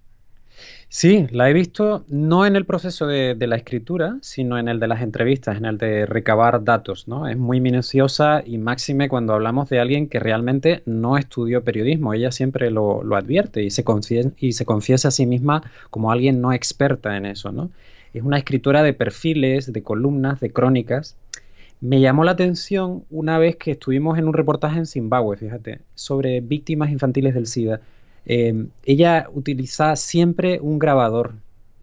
Sí, 0.88 1.26
la 1.30 1.50
he 1.50 1.52
visto 1.52 2.04
no 2.08 2.46
en 2.46 2.54
el 2.56 2.64
proceso 2.64 3.06
de, 3.06 3.36
la 3.46 3.56
escritura, 3.56 4.18
sino 4.22 4.56
en 4.56 4.68
el 4.68 4.78
de 4.80 4.86
las 4.86 5.02
entrevistas, 5.02 5.56
en 5.58 5.64
el 5.64 5.78
de 5.78 6.06
recabar 6.06 6.62
datos, 6.64 7.08
¿no? 7.08 7.28
Es 7.28 7.36
muy 7.36 7.60
minuciosa 7.60 8.42
y 8.46 8.56
máxime 8.58 9.08
cuando 9.08 9.34
hablamos 9.34 9.68
de 9.68 9.80
alguien 9.80 10.08
que 10.08 10.20
realmente 10.20 10.82
no 10.86 11.18
estudió 11.18 11.64
periodismo. 11.64 12.14
Ella 12.14 12.30
siempre 12.30 12.70
lo, 12.70 13.02
advierte 13.16 13.62
y 13.64 13.70
se, 13.70 13.84
y 14.38 14.52
se 14.52 14.64
confiesa 14.64 15.08
a 15.08 15.10
sí 15.10 15.26
misma 15.26 15.62
como 15.90 16.12
alguien 16.12 16.40
no 16.40 16.52
experta 16.52 17.16
en 17.16 17.26
eso, 17.26 17.52
¿no? 17.52 17.70
Es 18.14 18.22
una 18.22 18.38
escritora 18.38 18.82
de 18.82 18.94
perfiles, 18.94 19.72
de 19.72 19.82
columnas, 19.82 20.40
de 20.40 20.50
crónicas. 20.50 21.16
Me 21.80 22.00
llamó 22.00 22.24
la 22.24 22.30
atención 22.32 23.04
una 23.10 23.38
vez 23.38 23.56
que 23.56 23.72
estuvimos 23.72 24.18
en 24.18 24.28
un 24.28 24.34
reportaje 24.34 24.78
en 24.78 24.86
Zimbabue, 24.86 25.36
fíjate, 25.36 25.80
sobre 25.94 26.40
víctimas 26.40 26.90
infantiles 26.90 27.34
del 27.34 27.46
SIDA 27.46 27.80
Em, 28.26 28.70
ella 28.84 29.28
utilizaba 29.32 29.94
siempre 29.96 30.58
un 30.60 30.78
grabador 30.80 31.34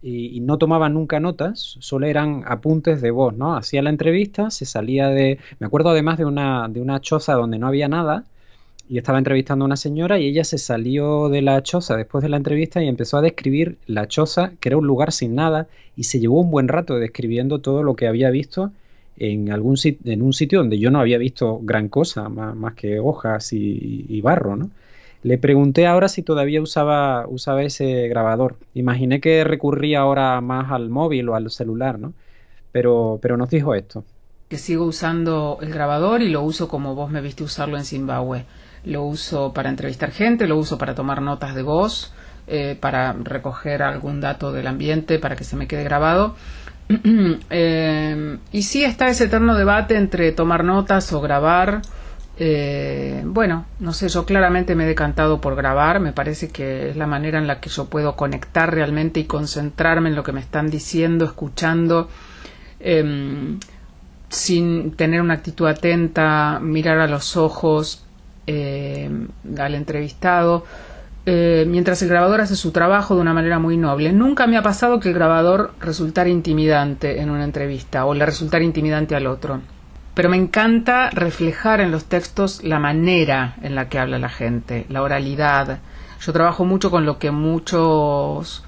y, 0.02 0.40
no 0.40 0.58
tomaba 0.58 0.90
nunca 0.90 1.18
notas, 1.18 1.76
solo 1.80 2.06
eran 2.06 2.44
apuntes 2.46 3.00
de 3.00 3.10
voz, 3.10 3.34
¿no? 3.34 3.56
Hacía 3.56 3.80
la 3.80 3.88
entrevista, 3.88 4.50
se 4.50 4.66
salía 4.66 5.08
de... 5.08 5.38
Me 5.58 5.66
acuerdo 5.66 5.90
además 5.90 6.18
de 6.18 6.26
una, 6.26 6.68
de 6.68 6.82
una 6.82 7.00
choza 7.00 7.32
donde 7.34 7.58
no 7.58 7.66
había 7.66 7.88
nada 7.88 8.24
y 8.86 8.98
estaba 8.98 9.16
entrevistando 9.16 9.64
a 9.64 9.66
una 9.66 9.76
señora 9.78 10.18
y 10.18 10.26
ella 10.28 10.44
se 10.44 10.58
salió 10.58 11.30
de 11.30 11.40
la 11.40 11.62
choza 11.62 11.96
después 11.96 12.22
de 12.22 12.28
la 12.28 12.36
entrevista 12.36 12.82
y 12.82 12.88
empezó 12.88 13.16
a 13.16 13.22
describir 13.22 13.78
la 13.86 14.06
choza, 14.06 14.52
que 14.60 14.68
era 14.68 14.76
un 14.76 14.86
lugar 14.86 15.12
sin 15.12 15.34
nada, 15.34 15.68
y 15.96 16.04
se 16.04 16.20
llevó 16.20 16.40
un 16.40 16.50
buen 16.50 16.68
rato 16.68 16.96
describiendo 16.96 17.60
todo 17.60 17.82
lo 17.82 17.96
que 17.96 18.06
había 18.06 18.28
visto 18.28 18.72
en, 19.16 19.50
algún 19.50 19.76
en 20.04 20.20
un 20.20 20.34
sitio 20.34 20.58
donde 20.58 20.78
yo 20.78 20.90
no 20.90 21.00
había 21.00 21.16
visto 21.16 21.60
gran 21.62 21.88
cosa, 21.88 22.28
más, 22.28 22.74
que 22.74 22.98
hojas 22.98 23.54
y, 23.54 24.04
y 24.06 24.20
barro, 24.20 24.56
¿no? 24.56 24.70
Le 25.24 25.38
pregunté 25.38 25.86
ahora 25.86 26.08
si 26.08 26.22
todavía 26.22 26.60
usaba, 26.60 27.26
usaba 27.26 27.62
ese 27.62 28.08
grabador. 28.08 28.56
Imaginé 28.74 29.22
que 29.22 29.42
recurría 29.42 30.00
ahora 30.00 30.38
más 30.42 30.70
al 30.70 30.90
móvil 30.90 31.30
o 31.30 31.34
al 31.34 31.50
celular, 31.50 31.98
¿no? 31.98 32.12
Pero, 32.72 33.18
pero 33.22 33.38
nos 33.38 33.48
dijo 33.48 33.74
esto. 33.74 34.04
Que 34.50 34.58
sigo 34.58 34.84
usando 34.84 35.58
el 35.62 35.72
grabador 35.72 36.20
y 36.20 36.28
lo 36.28 36.42
uso 36.42 36.68
como 36.68 36.94
vos 36.94 37.10
me 37.10 37.22
viste 37.22 37.42
usarlo 37.42 37.78
en 37.78 37.86
Zimbabue. 37.86 38.44
Lo 38.84 39.04
uso 39.04 39.54
para 39.54 39.70
entrevistar 39.70 40.10
gente, 40.10 40.46
lo 40.46 40.58
uso 40.58 40.76
para 40.76 40.94
tomar 40.94 41.22
notas 41.22 41.54
de 41.54 41.62
voz, 41.62 42.12
eh, 42.46 42.76
para 42.78 43.14
recoger 43.14 43.82
algún 43.82 44.20
dato 44.20 44.52
del 44.52 44.66
ambiente, 44.66 45.18
para 45.18 45.36
que 45.36 45.44
se 45.44 45.56
me 45.56 45.66
quede 45.66 45.84
grabado. 45.84 46.36
Eh, 47.48 48.38
y 48.52 48.62
sí 48.62 48.84
está 48.84 49.08
ese 49.08 49.24
eterno 49.24 49.54
debate 49.54 49.96
entre 49.96 50.32
tomar 50.32 50.64
notas 50.64 51.10
o 51.14 51.20
grabar 51.22 51.80
eh, 52.36 53.22
bueno, 53.24 53.66
no 53.78 53.92
sé, 53.92 54.08
yo 54.08 54.24
claramente 54.26 54.74
me 54.74 54.84
he 54.84 54.88
decantado 54.88 55.40
por 55.40 55.54
grabar, 55.54 56.00
me 56.00 56.12
parece 56.12 56.48
que 56.48 56.90
es 56.90 56.96
la 56.96 57.06
manera 57.06 57.38
en 57.38 57.46
la 57.46 57.60
que 57.60 57.70
yo 57.70 57.86
puedo 57.86 58.16
conectar 58.16 58.74
realmente 58.74 59.20
y 59.20 59.24
concentrarme 59.24 60.08
en 60.08 60.16
lo 60.16 60.24
que 60.24 60.32
me 60.32 60.40
están 60.40 60.68
diciendo, 60.68 61.24
escuchando, 61.24 62.08
em, 62.80 63.60
sin 64.28 64.92
tener 64.96 65.20
una 65.20 65.34
actitud 65.34 65.66
atenta, 65.68 66.58
mirar 66.60 66.98
a 66.98 67.06
los 67.06 67.36
ojos 67.36 68.04
em, 68.46 69.28
al 69.58 69.74
entrevistado, 69.74 70.64
eh, 71.26 71.64
mientras 71.68 72.02
el 72.02 72.08
grabador 72.10 72.40
hace 72.42 72.56
su 72.56 72.72
trabajo 72.72 73.14
de 73.14 73.22
una 73.22 73.32
manera 73.32 73.58
muy 73.58 73.76
noble. 73.78 74.12
Nunca 74.12 74.46
me 74.46 74.58
ha 74.58 74.62
pasado 74.62 75.00
que 75.00 75.08
el 75.08 75.14
grabador 75.14 75.72
resultara 75.80 76.28
intimidante 76.28 77.20
en 77.20 77.30
una 77.30 77.44
entrevista 77.44 78.04
o 78.06 78.14
le 78.14 78.26
resultara 78.26 78.64
intimidante 78.64 79.16
al 79.16 79.26
otro 79.26 79.62
pero 80.14 80.28
me 80.28 80.36
encanta 80.36 81.10
reflejar 81.10 81.80
en 81.80 81.90
los 81.90 82.04
textos 82.04 82.62
la 82.62 82.78
manera 82.78 83.56
en 83.62 83.74
la 83.74 83.88
que 83.88 83.98
habla 83.98 84.18
la 84.18 84.28
gente, 84.28 84.86
la 84.88 85.02
oralidad. 85.02 85.80
Yo 86.20 86.32
trabajo 86.32 86.64
mucho 86.64 86.90
con 86.90 87.04
lo 87.04 87.18
que 87.18 87.32
muchos 87.32 88.64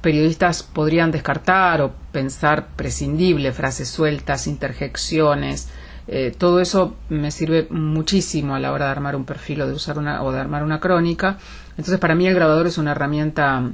periodistas 0.00 0.62
podrían 0.62 1.10
descartar 1.10 1.82
o 1.82 1.92
pensar 2.12 2.68
prescindible, 2.76 3.52
frases 3.52 3.88
sueltas, 3.88 4.46
interjecciones. 4.46 5.68
Eh, 6.08 6.34
todo 6.36 6.60
eso 6.60 6.96
me 7.08 7.30
sirve 7.30 7.66
muchísimo 7.70 8.54
a 8.54 8.60
la 8.60 8.72
hora 8.72 8.86
de 8.86 8.92
armar 8.92 9.16
un 9.16 9.24
perfil 9.24 9.62
o 9.62 9.66
de 9.66 9.74
usar 9.74 9.98
una 9.98 10.22
o 10.22 10.32
de 10.32 10.40
armar 10.40 10.62
una 10.62 10.80
crónica. 10.80 11.38
Entonces, 11.70 11.98
para 11.98 12.14
mí 12.14 12.26
el 12.26 12.34
grabador 12.34 12.66
es 12.66 12.78
una 12.78 12.92
herramienta 12.92 13.70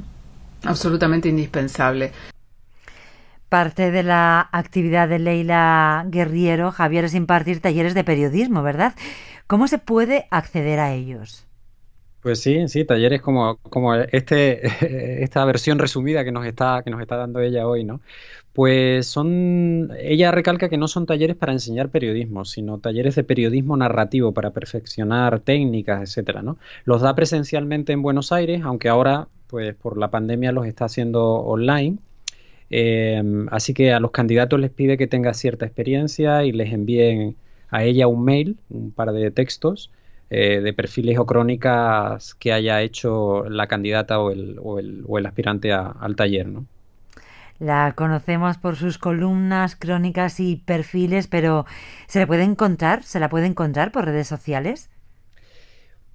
absolutamente 0.65 1.29
indispensable. 1.29 2.13
Parte 3.53 3.91
de 3.91 4.03
la 4.03 4.49
actividad 4.51 5.11
de 5.11 5.19
Leila 5.19 6.07
Guerriero, 6.09 6.73
Javier, 6.73 7.05
es 7.05 7.15
impartir 7.15 7.61
talleres 7.61 7.93
de 7.93 8.03
periodismo, 8.03 8.63
¿verdad? 8.63 8.95
¿Cómo 9.47 9.69
se 9.69 9.77
puede 9.77 10.27
acceder 10.31 10.81
a 10.81 10.95
ellos? 10.95 11.47
Pues 12.23 12.41
sí, 12.41 12.67
sí, 12.69 12.87
talleres 12.87 13.21
como, 13.21 13.59
como 13.59 13.95
este, 13.95 14.63
esta 15.23 15.45
versión 15.45 15.79
resumida 15.79 16.25
que 16.25 16.33
nos 16.33 16.47
está, 16.47 16.81
que 16.83 16.91
nos 16.91 17.03
está 17.03 17.17
dando 17.19 17.41
ella 17.41 17.67
hoy, 17.67 17.85
¿no? 17.85 18.01
Pues 18.55 19.07
son, 19.07 19.91
ella 19.99 20.31
recalca 20.31 20.71
que 20.71 20.79
no 20.79 20.89
son 20.89 21.05
talleres 21.05 21.37
para 21.37 21.53
enseñar 21.53 21.91
periodismo, 21.91 22.47
sino 22.47 22.79
talleres 22.79 23.17
de 23.17 23.25
periodismo 23.25 23.77
narrativo 23.77 24.33
para 24.33 24.53
perfeccionar 24.53 25.41
técnicas, 25.41 26.01
etcétera, 26.01 26.41
¿no? 26.41 26.57
Los 26.87 27.03
da 27.03 27.15
presencialmente 27.15 27.93
en 27.93 28.01
Buenos 28.01 28.33
Aires, 28.33 28.63
aunque 28.65 28.89
ahora, 28.89 29.29
pues 29.47 29.75
por 29.75 29.99
la 29.99 30.11
pandemia 30.11 30.53
los 30.53 30.65
está 30.65 30.87
haciendo 30.87 31.35
online 31.35 31.99
Em, 32.75 33.49
así 33.51 33.75
que 33.75 33.93
a 33.93 34.01
los 34.01 34.13
candidatos 34.13 34.59
les 34.59 34.71
pide 34.71 34.97
que 34.97 35.07
tenga 35.07 35.35
cierta 35.35 35.67
experiencia 35.67 36.43
y 36.45 36.53
les 36.53 36.73
envíen 36.73 37.37
a 37.71 37.85
ella 37.85 38.07
un 38.09 38.25
mail, 38.25 38.59
un 38.71 38.93
par 38.93 39.13
de 39.13 39.31
textos 39.31 39.91
eh, 40.31 40.63
de 40.63 40.73
perfiles 40.73 41.19
o 41.19 41.27
crónicas 41.27 42.35
que 42.35 42.51
haya 42.51 42.81
hecho 42.81 43.45
la 43.51 43.67
candidata 43.67 44.19
o 44.21 44.31
el, 44.31 44.59
o 44.63 44.79
el, 45.19 45.27
aspirante 45.27 45.71
al 45.73 46.17
taller. 46.17 46.47
¿no? 46.49 46.65
La 47.59 47.93
conocemos 47.95 48.57
por 48.57 48.77
sus 48.77 48.97
columnas, 48.97 49.77
crónicas 49.77 50.41
y 50.41 50.57
perfiles, 50.57 51.27
pero 51.27 51.67
¿se 52.07 52.21
la 52.21 52.27
puede 52.27 52.45
encontrar? 52.45 53.03
¿Se 53.03 53.21
la 53.21 53.29
puede 53.29 53.47
encontrar 53.47 53.93
por 53.93 54.07
redes 54.07 54.29
sociales? 54.29 54.89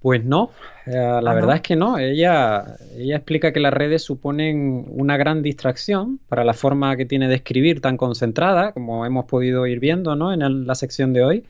Pues 0.00 0.24
no, 0.24 0.50
eh, 0.86 0.92
la 0.92 1.34
verdad 1.34 1.56
es 1.56 1.62
que 1.62 1.74
no. 1.74 1.98
Ella, 1.98 2.76
ella 2.96 3.16
explica 3.16 3.52
que 3.52 3.58
las 3.58 3.72
redes 3.72 4.02
suponen 4.02 4.86
una 4.90 5.16
gran 5.16 5.42
distracción 5.42 6.20
para 6.28 6.44
la 6.44 6.54
forma 6.54 6.96
que 6.96 7.04
tiene 7.04 7.28
de 7.28 7.34
escribir 7.34 7.80
tan 7.80 7.96
concentrada, 7.96 8.72
como 8.72 9.04
hemos 9.04 9.24
podido 9.24 9.66
ir 9.66 9.80
viendo 9.80 10.14
¿no? 10.14 10.32
en 10.32 10.66
la 10.66 10.74
sección 10.76 11.12
de 11.12 11.24
hoy. 11.24 11.44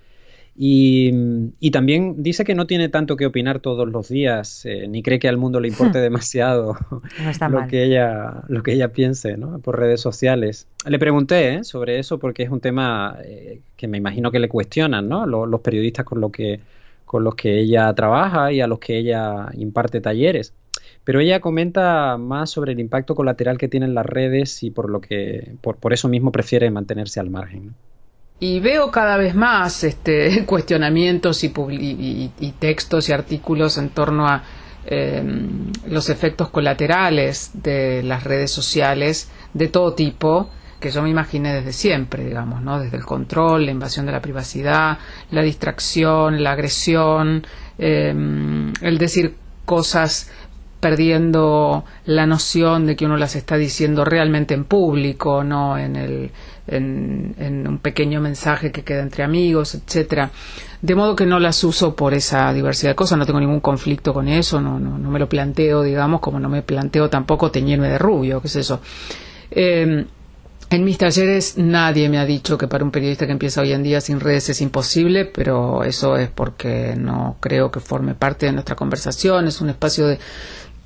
Y, 0.60 1.70
también 1.70 2.20
dice 2.24 2.42
que 2.42 2.56
no 2.56 2.66
tiene 2.66 2.88
tanto 2.88 3.16
que 3.16 3.26
opinar 3.26 3.60
todos 3.60 3.88
los 3.88 4.08
días, 4.08 4.64
eh, 4.66 4.88
ni 4.88 5.04
cree 5.04 5.20
que 5.20 5.28
al 5.28 5.36
mundo 5.36 5.60
le 5.60 5.68
importe 5.72 6.00
demasiado 6.00 6.76
lo, 7.48 7.68
que 7.68 7.84
ella, 7.84 8.42
lo 8.48 8.64
que 8.64 8.72
ella 8.72 8.88
piense 8.88 9.36
¿no? 9.36 9.60
por 9.60 9.78
redes 9.78 10.00
sociales. 10.00 10.66
Le 10.84 10.98
pregunté 10.98 11.54
¿eh? 11.54 11.64
sobre 11.64 12.00
eso 12.00 12.18
porque 12.18 12.42
es 12.42 12.50
un 12.50 12.60
tema 12.60 13.18
que 13.76 13.86
me 13.86 13.98
imagino 13.98 14.32
que 14.32 14.40
le 14.40 14.48
cuestionan 14.48 15.08
¿no? 15.08 15.26
los, 15.26 15.48
los 15.48 15.60
periodistas 15.60 16.04
con 16.04 16.20
lo 16.20 16.32
que 16.32 16.58
con 17.08 17.24
los 17.24 17.34
que 17.34 17.58
ella 17.58 17.92
trabaja 17.94 18.52
y 18.52 18.60
a 18.60 18.68
los 18.68 18.78
que 18.78 18.98
ella 18.98 19.48
imparte 19.54 20.00
talleres. 20.00 20.54
Pero 21.02 21.20
ella 21.20 21.40
comenta 21.40 22.18
más 22.18 22.50
sobre 22.50 22.72
el 22.72 22.80
impacto 22.80 23.14
colateral 23.14 23.56
que 23.56 23.66
tienen 23.66 23.94
las 23.94 24.04
redes 24.04 24.62
y 24.62 24.70
por 24.70 24.90
lo 24.90 25.00
que 25.00 25.54
por, 25.62 25.92
eso 25.92 26.06
mismo 26.06 26.30
prefiere 26.30 26.70
mantenerse 26.70 27.18
al 27.18 27.30
margen. 27.30 27.74
Y 28.40 28.60
veo 28.60 28.90
cada 28.90 29.16
vez 29.16 29.34
más 29.34 29.82
este, 29.84 30.44
cuestionamientos 30.46 31.42
y, 31.44 31.52
y, 31.56 32.52
textos 32.58 33.08
y 33.08 33.12
artículos 33.12 33.78
en 33.78 33.88
torno 33.88 34.28
a 34.28 34.44
em, 34.84 35.72
los 35.88 36.10
efectos 36.10 36.50
colaterales 36.50 37.52
de 37.54 38.02
las 38.02 38.22
redes 38.22 38.50
sociales 38.50 39.30
de 39.54 39.68
todo 39.68 39.94
tipo 39.94 40.50
que 40.80 40.90
yo 40.90 41.02
me 41.02 41.10
imaginé 41.10 41.54
desde 41.54 41.72
siempre, 41.72 42.24
digamos, 42.24 42.62
¿no? 42.62 42.80
Desde 42.80 42.96
el 42.96 43.04
control, 43.04 43.66
la 43.66 43.72
invasión 43.72 44.06
de 44.06 44.12
la 44.12 44.20
privacidad, 44.20 44.98
la 45.30 45.42
distracción, 45.42 46.42
la 46.42 46.52
agresión, 46.52 47.46
em, 47.78 48.72
el 48.80 48.98
decir 48.98 49.34
cosas 49.64 50.30
perdiendo 50.80 51.84
la 52.06 52.26
noción 52.26 52.86
de 52.86 52.94
que 52.94 53.04
uno 53.04 53.16
las 53.16 53.34
está 53.34 53.56
diciendo 53.56 54.04
realmente 54.04 54.54
en 54.54 54.64
público, 54.64 55.42
no 55.42 55.76
en, 55.76 55.96
el, 55.96 56.30
en, 56.68 57.66
un 57.66 57.78
pequeño 57.78 58.20
mensaje 58.20 58.70
que 58.70 58.84
queda 58.84 59.02
entre 59.02 59.24
amigos, 59.24 59.74
etcétera. 59.74 60.30
De 60.80 60.94
modo 60.94 61.16
que 61.16 61.26
no 61.26 61.40
las 61.40 61.64
uso 61.64 61.96
por 61.96 62.14
esa 62.14 62.52
diversidad 62.52 62.92
de 62.92 62.96
cosas, 62.96 63.18
no 63.18 63.26
tengo 63.26 63.40
ningún 63.40 63.60
conflicto 63.60 64.14
con 64.14 64.28
eso, 64.28 64.60
no, 64.60 64.78
no, 64.78 64.98
no 64.98 65.10
me 65.10 65.18
lo 65.18 65.28
planteo, 65.28 65.82
digamos, 65.82 66.20
como 66.20 66.38
no 66.38 66.48
me 66.48 66.62
planteo 66.62 67.10
tampoco 67.10 67.50
teñirme 67.50 67.88
de 67.88 67.98
rubio, 67.98 68.40
qué 68.40 68.46
es 68.46 68.56
eso. 68.56 68.80
Eh, 69.50 70.06
en 70.70 70.84
mis 70.84 70.98
talleres 70.98 71.56
nadie 71.56 72.08
me 72.08 72.18
ha 72.18 72.26
dicho 72.26 72.58
que 72.58 72.68
para 72.68 72.84
un 72.84 72.90
periodista 72.90 73.26
que 73.26 73.32
empieza 73.32 73.62
hoy 73.62 73.72
en 73.72 73.82
día 73.82 74.00
sin 74.00 74.20
redes 74.20 74.50
es 74.50 74.60
imposible, 74.60 75.24
pero 75.24 75.82
eso 75.84 76.16
es 76.16 76.28
porque 76.28 76.94
no 76.96 77.36
creo 77.40 77.70
que 77.70 77.80
forme 77.80 78.14
parte 78.14 78.46
de 78.46 78.52
nuestra 78.52 78.76
conversación. 78.76 79.46
Es 79.46 79.60
un 79.60 79.70
espacio 79.70 80.06
de, 80.06 80.18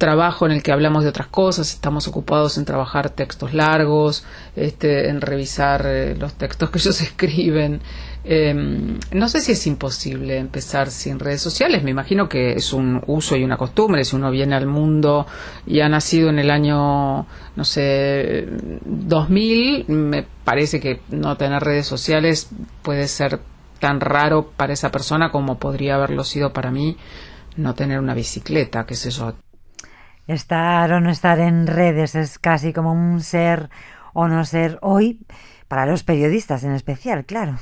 trabajo 0.02 0.46
en 0.46 0.50
el 0.50 0.64
que 0.64 0.72
hablamos 0.72 1.04
de 1.04 1.10
otras 1.10 1.28
cosas, 1.28 1.72
estamos 1.72 2.08
ocupados 2.08 2.58
en 2.58 2.64
trabajar 2.64 3.10
textos 3.10 3.54
largos, 3.54 4.24
este, 4.56 5.08
en 5.08 5.20
revisar 5.20 5.84
eh, 5.86 6.16
los 6.16 6.34
textos 6.34 6.70
que 6.70 6.78
ellos 6.80 7.00
escriben. 7.00 7.80
Em, 8.24 9.00
no 9.12 9.28
sé 9.28 9.40
si 9.40 9.52
es 9.52 9.66
imposible 9.66 10.38
empezar 10.38 10.90
sin 10.90 11.18
redes 11.18 11.42
sociales, 11.42 11.82
me 11.82 11.90
imagino 11.90 12.28
que 12.28 12.52
es 12.52 12.72
un 12.72 13.02
uso 13.08 13.36
y 13.36 13.42
una 13.42 13.56
costumbre, 13.56 14.04
si 14.04 14.14
uno 14.14 14.30
viene 14.30 14.54
al 14.54 14.66
mundo 14.66 15.26
y 15.66 15.80
ha 15.80 15.88
nacido 15.88 16.30
en 16.30 16.38
el 16.38 16.50
año, 16.50 17.26
no 17.56 17.64
sé, 17.64 18.46
2000, 18.84 19.86
me 19.88 20.24
parece 20.44 20.78
que 20.78 21.00
no 21.10 21.36
tener 21.36 21.64
redes 21.64 21.86
sociales 21.86 22.48
puede 22.82 23.08
ser 23.08 23.40
tan 23.80 24.00
raro 24.00 24.52
para 24.56 24.72
esa 24.72 24.92
persona 24.92 25.32
como 25.32 25.58
podría 25.58 25.96
haberlo 25.96 26.22
sido 26.22 26.52
para 26.52 26.70
mí 26.70 26.96
no 27.56 27.74
tener 27.74 27.98
una 27.98 28.14
bicicleta, 28.14 28.86
qué 28.86 28.94
sé 28.94 29.10
yo. 29.10 29.34
Estar 30.28 30.92
o 30.92 31.00
no 31.00 31.10
estar 31.10 31.40
en 31.40 31.66
redes 31.66 32.14
es 32.14 32.38
casi 32.38 32.72
como 32.72 32.92
un 32.92 33.20
ser 33.20 33.68
o 34.14 34.28
no 34.28 34.44
ser 34.44 34.78
hoy, 34.80 35.26
para 35.66 35.86
los 35.86 36.04
periodistas 36.04 36.62
en 36.62 36.72
especial, 36.72 37.24
claro. 37.24 37.58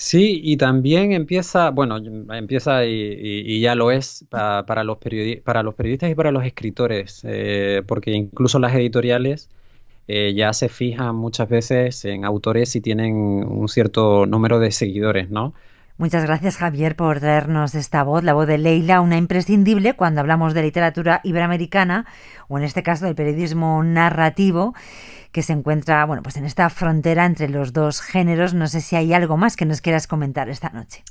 Sí, 0.00 0.40
y 0.44 0.56
también 0.56 1.10
empieza, 1.10 1.70
bueno, 1.70 1.96
empieza 2.32 2.84
y, 2.86 3.60
ya 3.60 3.74
lo 3.74 3.90
es 3.90 4.24
para, 4.30 4.84
los 4.84 4.98
para 5.44 5.64
los 5.64 5.74
periodistas 5.74 6.10
y 6.10 6.14
para 6.14 6.30
los 6.30 6.44
escritores, 6.44 7.22
eh, 7.24 7.82
porque 7.84 8.12
incluso 8.12 8.60
las 8.60 8.72
editoriales 8.76 9.50
eh, 10.06 10.34
ya 10.36 10.52
se 10.52 10.68
fijan 10.68 11.16
muchas 11.16 11.48
veces 11.48 12.04
en 12.04 12.24
autores 12.24 12.76
y 12.76 12.80
tienen 12.80 13.14
un 13.16 13.68
cierto 13.68 14.24
número 14.26 14.60
de 14.60 14.70
seguidores, 14.70 15.30
¿no? 15.30 15.52
Muchas 15.96 16.22
gracias 16.22 16.56
Javier 16.58 16.94
por 16.94 17.18
traernos 17.18 17.74
esta 17.74 18.04
voz, 18.04 18.22
la 18.22 18.34
voz 18.34 18.46
de 18.46 18.56
Leila, 18.56 19.00
una 19.00 19.16
imprescindible 19.16 19.94
cuando 19.94 20.20
hablamos 20.20 20.54
de 20.54 20.62
literatura 20.62 21.20
iberoamericana 21.24 22.06
o 22.46 22.56
en 22.56 22.62
este 22.62 22.84
caso 22.84 23.06
del 23.06 23.16
periodismo 23.16 23.82
narrativo 23.82 24.74
que 25.32 25.42
se 25.42 25.52
encuentra, 25.52 26.04
bueno, 26.04 26.22
pues 26.22 26.36
en 26.36 26.44
esta 26.44 26.70
frontera 26.70 27.26
entre 27.26 27.48
los 27.48 27.72
dos 27.72 28.00
géneros. 28.00 28.54
No 28.54 28.66
sé 28.66 28.80
si 28.80 28.96
hay 28.96 29.12
algo 29.12 29.36
más 29.36 29.56
que 29.56 29.64
nos 29.64 29.80
quieras 29.80 30.06
comentar 30.06 30.48
esta 30.48 30.70
noche. 30.70 31.02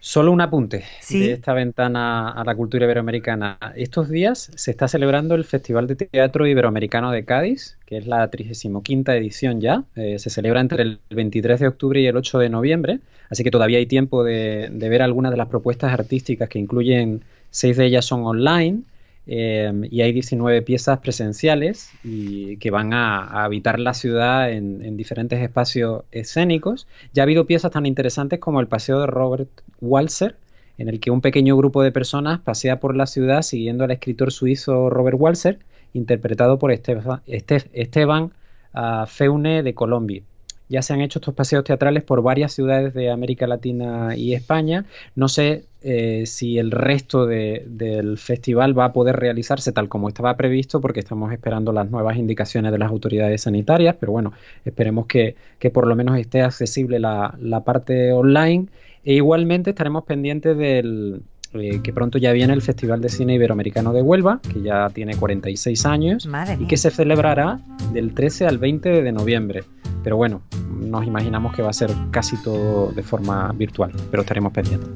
Solo 0.00 0.30
un 0.30 0.40
apunte 0.40 0.84
de 1.10 1.32
esta 1.32 1.54
ventana 1.54 2.30
a 2.30 2.44
la 2.44 2.54
cultura 2.54 2.84
iberoamericana. 2.84 3.58
Estos 3.74 4.08
días 4.08 4.48
se 4.54 4.70
está 4.70 4.86
celebrando 4.86 5.34
el 5.34 5.44
Festival 5.44 5.88
de 5.88 5.96
Teatro 5.96 6.46
Iberoamericano 6.46 7.10
de 7.10 7.24
Cádiz, 7.24 7.76
que 7.84 7.96
es 7.98 8.06
la 8.06 8.30
35 8.30 8.82
edición 9.10 9.60
ya. 9.60 9.82
Eh, 9.96 10.20
se 10.20 10.30
celebra 10.30 10.60
entre 10.60 10.84
el 10.84 11.00
23 11.10 11.58
de 11.58 11.66
octubre 11.66 12.00
y 12.00 12.06
el 12.06 12.16
8 12.16 12.38
de 12.38 12.48
noviembre, 12.48 13.00
así 13.28 13.42
que 13.42 13.50
todavía 13.50 13.78
hay 13.78 13.86
tiempo 13.86 14.22
de, 14.22 14.68
de 14.70 14.88
ver 14.88 15.02
algunas 15.02 15.32
de 15.32 15.36
las 15.36 15.48
propuestas 15.48 15.92
artísticas 15.92 16.48
que 16.48 16.60
incluyen, 16.60 17.24
seis 17.50 17.76
de 17.76 17.86
ellas 17.86 18.04
son 18.04 18.24
online 18.24 18.82
Em, 19.30 19.84
y 19.90 20.00
hay 20.00 20.12
19 20.12 20.62
piezas 20.62 21.00
presenciales 21.00 21.90
que 22.02 22.70
van 22.70 22.94
a, 22.94 23.44
habitar 23.44 23.78
la 23.78 23.92
ciudad 23.92 24.50
en, 24.50 24.96
diferentes 24.96 25.40
espacios 25.42 26.04
escénicos. 26.12 26.88
Ya 27.12 27.22
ha 27.22 27.24
habido 27.24 27.46
piezas 27.46 27.70
tan 27.70 27.84
interesantes 27.84 28.38
como 28.40 28.60
el 28.60 28.68
Paseo 28.68 29.00
de 29.00 29.06
Robert 29.06 29.50
Walser, 29.82 30.36
en 30.78 30.88
el 30.88 30.98
que 30.98 31.10
un 31.10 31.20
pequeño 31.20 31.58
grupo 31.58 31.82
de 31.82 31.92
personas 31.92 32.40
pasea 32.40 32.80
por 32.80 32.96
la 32.96 33.06
ciudad 33.06 33.42
siguiendo 33.42 33.84
al 33.84 33.90
escritor 33.90 34.32
suizo 34.32 34.88
Robert 34.88 35.18
Walser, 35.20 35.58
interpretado 35.92 36.58
por 36.58 36.72
Esteban, 36.72 37.20
Esteban 37.26 38.32
ah, 38.72 39.04
Feune 39.06 39.62
de 39.62 39.74
Colombia. 39.74 40.22
Ya 40.68 40.82
se 40.82 40.92
han 40.92 41.00
hecho 41.00 41.18
estos 41.18 41.34
paseos 41.34 41.64
teatrales 41.64 42.02
por 42.02 42.22
varias 42.22 42.52
ciudades 42.52 42.94
de 42.94 43.10
América 43.10 43.46
Latina 43.46 44.16
y 44.16 44.34
España. 44.34 44.84
No 45.14 45.28
sé 45.28 45.64
eh, 45.82 46.24
si 46.26 46.58
el 46.58 46.70
resto 46.70 47.26
del 47.26 48.18
festival 48.18 48.78
va 48.78 48.86
a 48.86 48.92
poder 48.92 49.16
realizarse 49.16 49.72
tal 49.72 49.88
como 49.88 50.08
estaba 50.08 50.36
previsto, 50.36 50.80
porque 50.80 51.00
estamos 51.00 51.32
esperando 51.32 51.72
las 51.72 51.90
nuevas 51.90 52.16
indicaciones 52.16 52.72
de 52.72 52.78
las 52.78 52.90
autoridades 52.90 53.42
sanitarias, 53.42 53.96
pero 53.98 54.12
bueno, 54.12 54.32
esperemos 54.64 55.06
que, 55.06 55.36
por 55.72 55.86
lo 55.86 55.96
menos 55.96 56.18
esté 56.18 56.42
accesible 56.42 56.98
la, 56.98 57.34
la 57.40 57.64
parte 57.64 58.12
online. 58.12 58.66
E 59.04 59.14
igualmente 59.14 59.70
estaremos 59.70 60.04
pendientes 60.04 60.56
del, 60.58 61.22
eh, 61.54 61.80
que 61.82 61.94
pronto 61.94 62.18
ya 62.18 62.32
viene 62.32 62.52
el 62.52 62.60
Festival 62.60 63.00
de 63.00 63.08
Cine 63.08 63.34
Iberoamericano 63.34 63.94
de 63.94 64.02
Huelva, 64.02 64.40
que 64.52 64.60
ya 64.60 64.90
tiene 64.90 65.16
46 65.16 65.86
años 65.86 66.28
y 66.58 66.66
que 66.66 66.76
se 66.76 66.90
celebrará 66.90 67.60
del 67.92 68.12
13 68.12 68.46
al 68.46 68.58
20 68.58 69.02
de 69.02 69.12
noviembre. 69.12 69.64
Pero 70.02 70.16
bueno, 70.16 70.42
nos 70.78 71.06
imaginamos 71.06 71.54
que 71.54 71.62
va 71.62 71.70
a 71.70 71.72
ser 71.72 71.92
casi 72.10 72.36
todo 72.42 72.92
de 72.92 73.02
forma 73.02 73.52
virtual, 73.52 73.92
pero 74.10 74.22
estaremos 74.22 74.52
pendientes. 74.52 74.90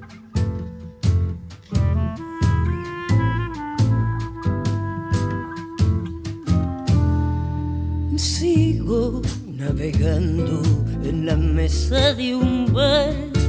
Sigo 8.17 9.23
navegando 9.47 10.63
en 11.05 11.27
la 11.27 11.37
mesa 11.37 12.15
de 12.15 12.37
un 12.37 12.73
bar 12.73 13.42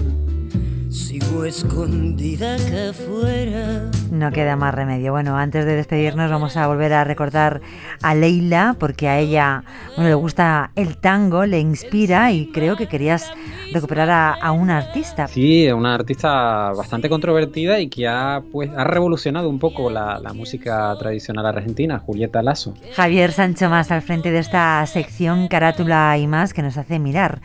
Sigo 0.94 1.44
escondida 1.44 2.54
acá 2.54 2.92
afuera. 2.92 3.90
No 4.12 4.32
queda 4.32 4.56
más 4.56 4.76
remedio. 4.76 5.12
Bueno, 5.12 5.36
antes 5.36 5.66
de 5.66 5.76
despedirnos 5.76 6.30
vamos 6.30 6.56
a 6.56 6.68
volver 6.68 6.94
a 6.94 7.04
recordar 7.04 7.62
a 8.04 8.14
Leila 8.14 8.76
porque 8.80 9.08
a 9.08 9.18
ella 9.18 9.64
bueno, 9.96 10.10
le 10.10 10.14
gusta 10.14 10.70
el 10.76 10.98
tango, 10.98 11.48
le 11.48 11.60
inspira 11.60 12.32
y 12.32 12.52
creo 12.52 12.76
que 12.76 12.88
querías 12.88 13.32
recuperar 13.72 14.38
a, 14.40 14.52
una 14.52 14.78
artista. 14.78 15.28
Sí, 15.28 15.68
una 15.72 15.96
artista 15.96 16.72
bastante 16.74 17.10
controvertida 17.10 17.80
y 17.80 17.90
que 17.90 18.08
ha, 18.08 18.44
pues, 18.52 18.70
ha 18.78 18.84
revolucionado 18.84 19.50
un 19.50 19.58
poco 19.58 19.90
la, 19.90 20.20
la 20.20 20.34
música 20.34 20.96
tradicional 21.00 21.48
argentina, 21.48 21.98
Julieta 21.98 22.44
Lazo. 22.44 22.76
Javier 22.94 23.32
Sancho 23.32 23.68
más 23.68 23.90
al 23.90 24.04
frente 24.04 24.30
de 24.30 24.38
esta 24.38 24.86
sección 24.86 25.48
Carátula 25.48 26.16
y 26.20 26.28
más 26.28 26.54
que 26.54 26.62
nos 26.62 26.78
hace 26.78 27.00
mirar 27.00 27.42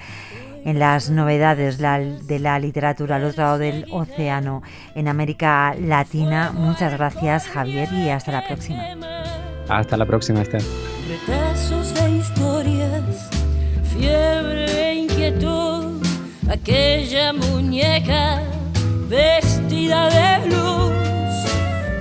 en 0.65 0.79
las 0.79 1.11
novedades 1.11 1.79
de 1.79 2.39
la 2.39 2.59
literatura 2.59 3.17
al 3.17 3.25
otro 3.25 3.43
lado 3.43 3.59
del 3.59 3.87
océano 3.91 4.63
en 4.95 5.09
América 5.09 5.75
Latina. 5.79 6.53
Muchas 6.53 6.93
gracias 6.93 7.47
Javier 7.49 7.89
y 7.93 8.11
hasta 8.11 8.33
la 8.33 8.47
próxima. 8.47 8.83
Hasta 9.69 9.97
la 9.97 10.07
próxima, 10.07 10.43
Esther. 10.43 10.63
Retazos 11.09 11.95
de 11.95 12.11
historias, 12.17 13.31
fiebre 13.85 14.91
e 14.91 14.95
inquietud, 14.95 16.03
aquella 16.49 17.33
muñeca 17.33 18.43
vestida 19.09 20.09
de 20.09 20.49
luz, 20.49 20.93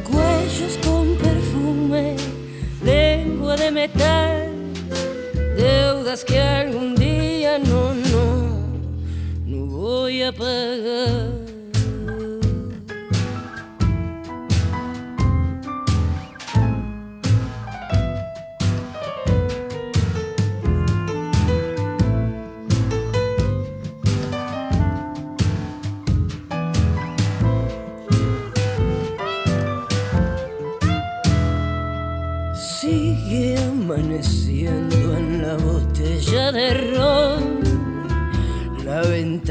cuellos 0.10 0.78
con 0.86 1.15
perfume, 1.17 2.15
lengua 2.84 3.56
de 3.58 3.72
metal, 3.72 4.50
deudas 5.58 6.24
que 6.24 6.39
algún 6.39 6.96
día 6.96 7.60
no, 7.60 8.07
no 9.58 9.65
voy 9.65 10.22
a 10.22 10.32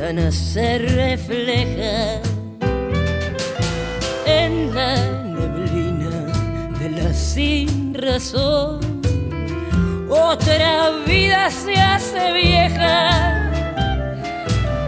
ventana 0.06 0.30
se 0.30 0.78
refleja 0.78 2.20
en 4.24 4.74
la 4.74 4.94
neblina 5.24 6.10
de 6.78 6.90
la 6.90 7.12
sin 7.12 7.94
razón. 7.94 8.80
Otra 10.08 10.90
vida 11.06 11.50
se 11.50 11.74
hace 11.74 12.32
vieja, 12.32 13.50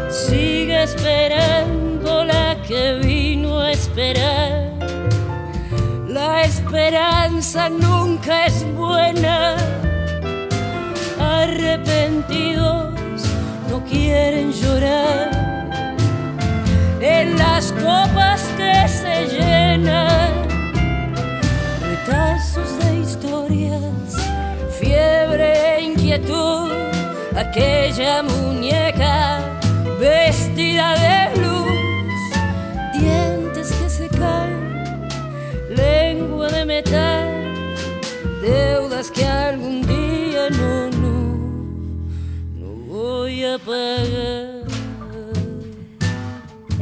sigue 0.08 0.84
esperando 0.84 2.24
la 2.24 2.56
que 2.66 3.00
vino 3.02 3.60
a 3.60 3.72
esperar. 3.72 4.72
La 6.06 6.42
esperanza 6.44 7.68
nunca 7.68 8.46
es 8.46 8.64
buena, 8.74 9.56
arrepentido 11.18 12.87
quieren 13.90 14.52
llorar. 14.52 15.30
En 17.00 17.38
las 17.38 17.72
copas 17.72 18.42
que 18.56 18.88
se 18.88 19.26
llenan, 19.26 20.32
retazos 21.80 22.78
de 22.80 23.00
historias, 23.00 24.10
fiebre 24.78 25.76
e 25.76 25.82
inquietud, 25.82 26.70
aquella 27.36 28.22
muñeca 28.22 29.40
vestida 29.98 30.94
de 31.04 31.40
luz, 31.40 31.77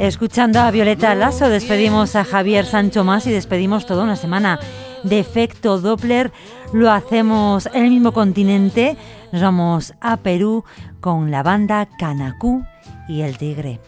Escuchando 0.07 0.61
a 0.61 0.71
Violeta 0.71 1.17
Lasso, 1.17 1.49
despedimos 1.49 2.15
a 2.15 2.23
Javier 2.23 2.65
Sancho 2.65 3.03
Más 3.03 3.27
y 3.27 3.33
despedimos 3.33 3.87
toda 3.87 4.05
una 4.05 4.15
semana 4.15 4.61
de 5.03 5.19
efecto 5.19 5.81
Doppler. 5.81 6.31
Lo 6.73 6.93
hacemos 6.93 7.67
en 7.75 7.87
el 7.87 7.91
mismo 7.91 8.13
continente. 8.13 8.97
Nos 9.33 9.43
vamos 9.43 9.95
a 10.01 10.19
Perú 10.19 10.65
con 11.01 11.33
la 11.33 11.43
banda 11.43 11.89
Canacú 11.99 12.65
y 13.09 13.23
el 13.23 13.37
Tigre. 13.37 13.81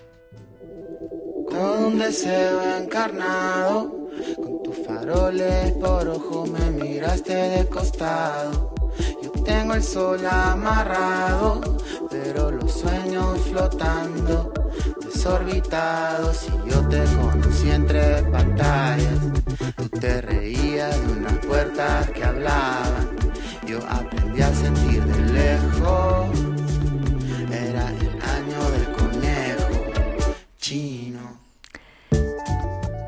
Todo 1.48 1.86
un 1.86 2.00
deseo 2.00 2.62
encarnado, 2.78 4.08
con 4.34 4.62
tus 4.64 4.76
faroles 4.84 5.70
por 5.74 6.08
ojo 6.08 6.46
me 6.46 6.84
miraste 6.84 7.32
de 7.32 7.66
costado. 7.68 8.74
Yo 9.22 9.30
tengo 9.44 9.74
el 9.74 9.84
sol 9.84 10.18
amarrado, 10.26 11.60
pero 12.10 12.50
los 12.50 12.72
sueños 12.72 13.38
flotando, 13.50 14.47
desorbitados. 15.00 16.46
Y 16.66 16.70
yo 16.70 16.88
te 16.88 17.04
conocí 17.16 17.70
entre 17.70 18.22
pantallas, 18.22 19.18
tú 19.76 19.88
te 19.88 20.20
reías 20.20 21.00
de 21.00 21.12
unas 21.12 21.38
puertas 21.46 22.10
que 22.10 22.24
hablaban. 22.24 23.08
Yo 23.66 23.78
aprendí 23.88 24.40
a 24.40 24.54
sentir 24.54 25.04
de 25.04 25.32
lejos, 25.32 26.38
era 27.50 27.90
el 27.90 28.22
año 28.22 28.70
del 28.70 28.92
conejo 28.92 29.84
chino. 30.58 31.07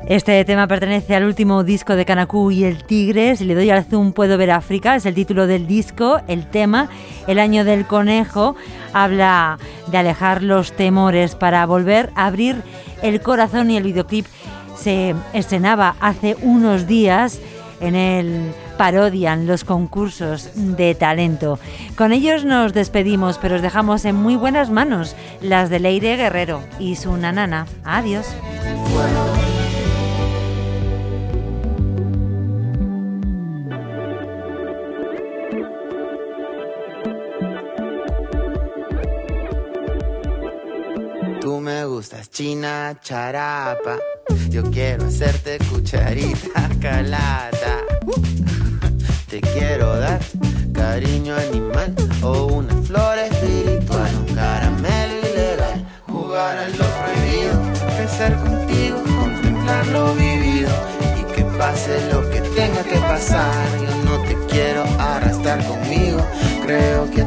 Este 0.07 0.43
tema 0.45 0.67
pertenece 0.67 1.15
al 1.15 1.23
último 1.23 1.63
disco 1.63 1.95
de 1.95 2.05
Kanakú 2.05 2.51
y 2.51 2.63
el 2.63 2.83
Tigre. 2.83 3.35
Si 3.35 3.45
le 3.45 3.55
doy 3.55 3.69
al 3.69 3.85
zoom 3.85 4.11
puedo 4.13 4.37
ver 4.37 4.51
África, 4.51 4.95
es 4.95 5.05
el 5.05 5.13
título 5.13 5.47
del 5.47 5.67
disco. 5.67 6.19
El 6.27 6.47
tema, 6.47 6.89
El 7.27 7.39
año 7.39 7.63
del 7.63 7.85
conejo, 7.85 8.55
habla 8.93 9.57
de 9.87 9.97
alejar 9.97 10.43
los 10.43 10.73
temores 10.73 11.35
para 11.35 11.65
volver 11.65 12.09
a 12.15 12.25
abrir 12.25 12.61
el 13.01 13.21
corazón 13.21 13.71
y 13.71 13.77
el 13.77 13.83
videoclip 13.83 14.25
se 14.75 15.15
estrenaba 15.33 15.95
hace 15.99 16.35
unos 16.41 16.87
días 16.87 17.39
en 17.79 17.95
el 17.95 18.53
parodian 18.77 19.45
los 19.45 19.63
concursos 19.63 20.49
de 20.55 20.95
talento. 20.95 21.59
Con 21.95 22.11
ellos 22.11 22.45
nos 22.45 22.73
despedimos, 22.73 23.37
pero 23.37 23.55
os 23.55 23.61
dejamos 23.61 24.05
en 24.05 24.15
muy 24.15 24.35
buenas 24.35 24.71
manos, 24.71 25.15
las 25.41 25.69
de 25.69 25.79
Leire 25.79 26.17
Guerrero 26.17 26.61
y 26.79 26.95
su 26.95 27.15
nanana. 27.15 27.67
Adiós. 27.83 28.27
Gustas 42.41 42.51
china 42.51 42.97
charapa. 43.01 43.97
Yo 44.49 44.63
quiero 44.71 45.05
hacerte 45.05 45.59
cucharita 45.69 46.69
calata. 46.81 47.83
Te 49.29 49.39
quiero 49.41 49.97
dar 49.97 50.19
cariño 50.73 51.35
animal 51.35 51.93
o 52.23 52.47
una 52.47 52.73
flor 52.83 53.17
espiritual, 53.19 54.11
un 54.15 54.35
caramelo 54.35 55.13
ilegal. 55.19 55.85
Jugar 56.07 56.57
a 56.57 56.67
lo 56.67 56.85
prohibido, 56.99 57.61
crecer 57.97 58.35
contigo, 58.35 58.97
contemplar 59.19 59.87
lo 59.87 60.13
vivido 60.15 60.71
y 61.19 61.33
que 61.33 61.43
pase 61.57 62.11
lo 62.11 62.29
que 62.29 62.41
tenga 62.41 62.83
que 62.83 62.99
pasar. 62.99 63.65
Yo 63.85 63.95
no 64.05 64.21
te 64.23 64.35
quiero 64.51 64.83
arrastrar 64.99 65.63
conmigo, 65.65 66.19
creo 66.65 67.09
que 67.11 67.20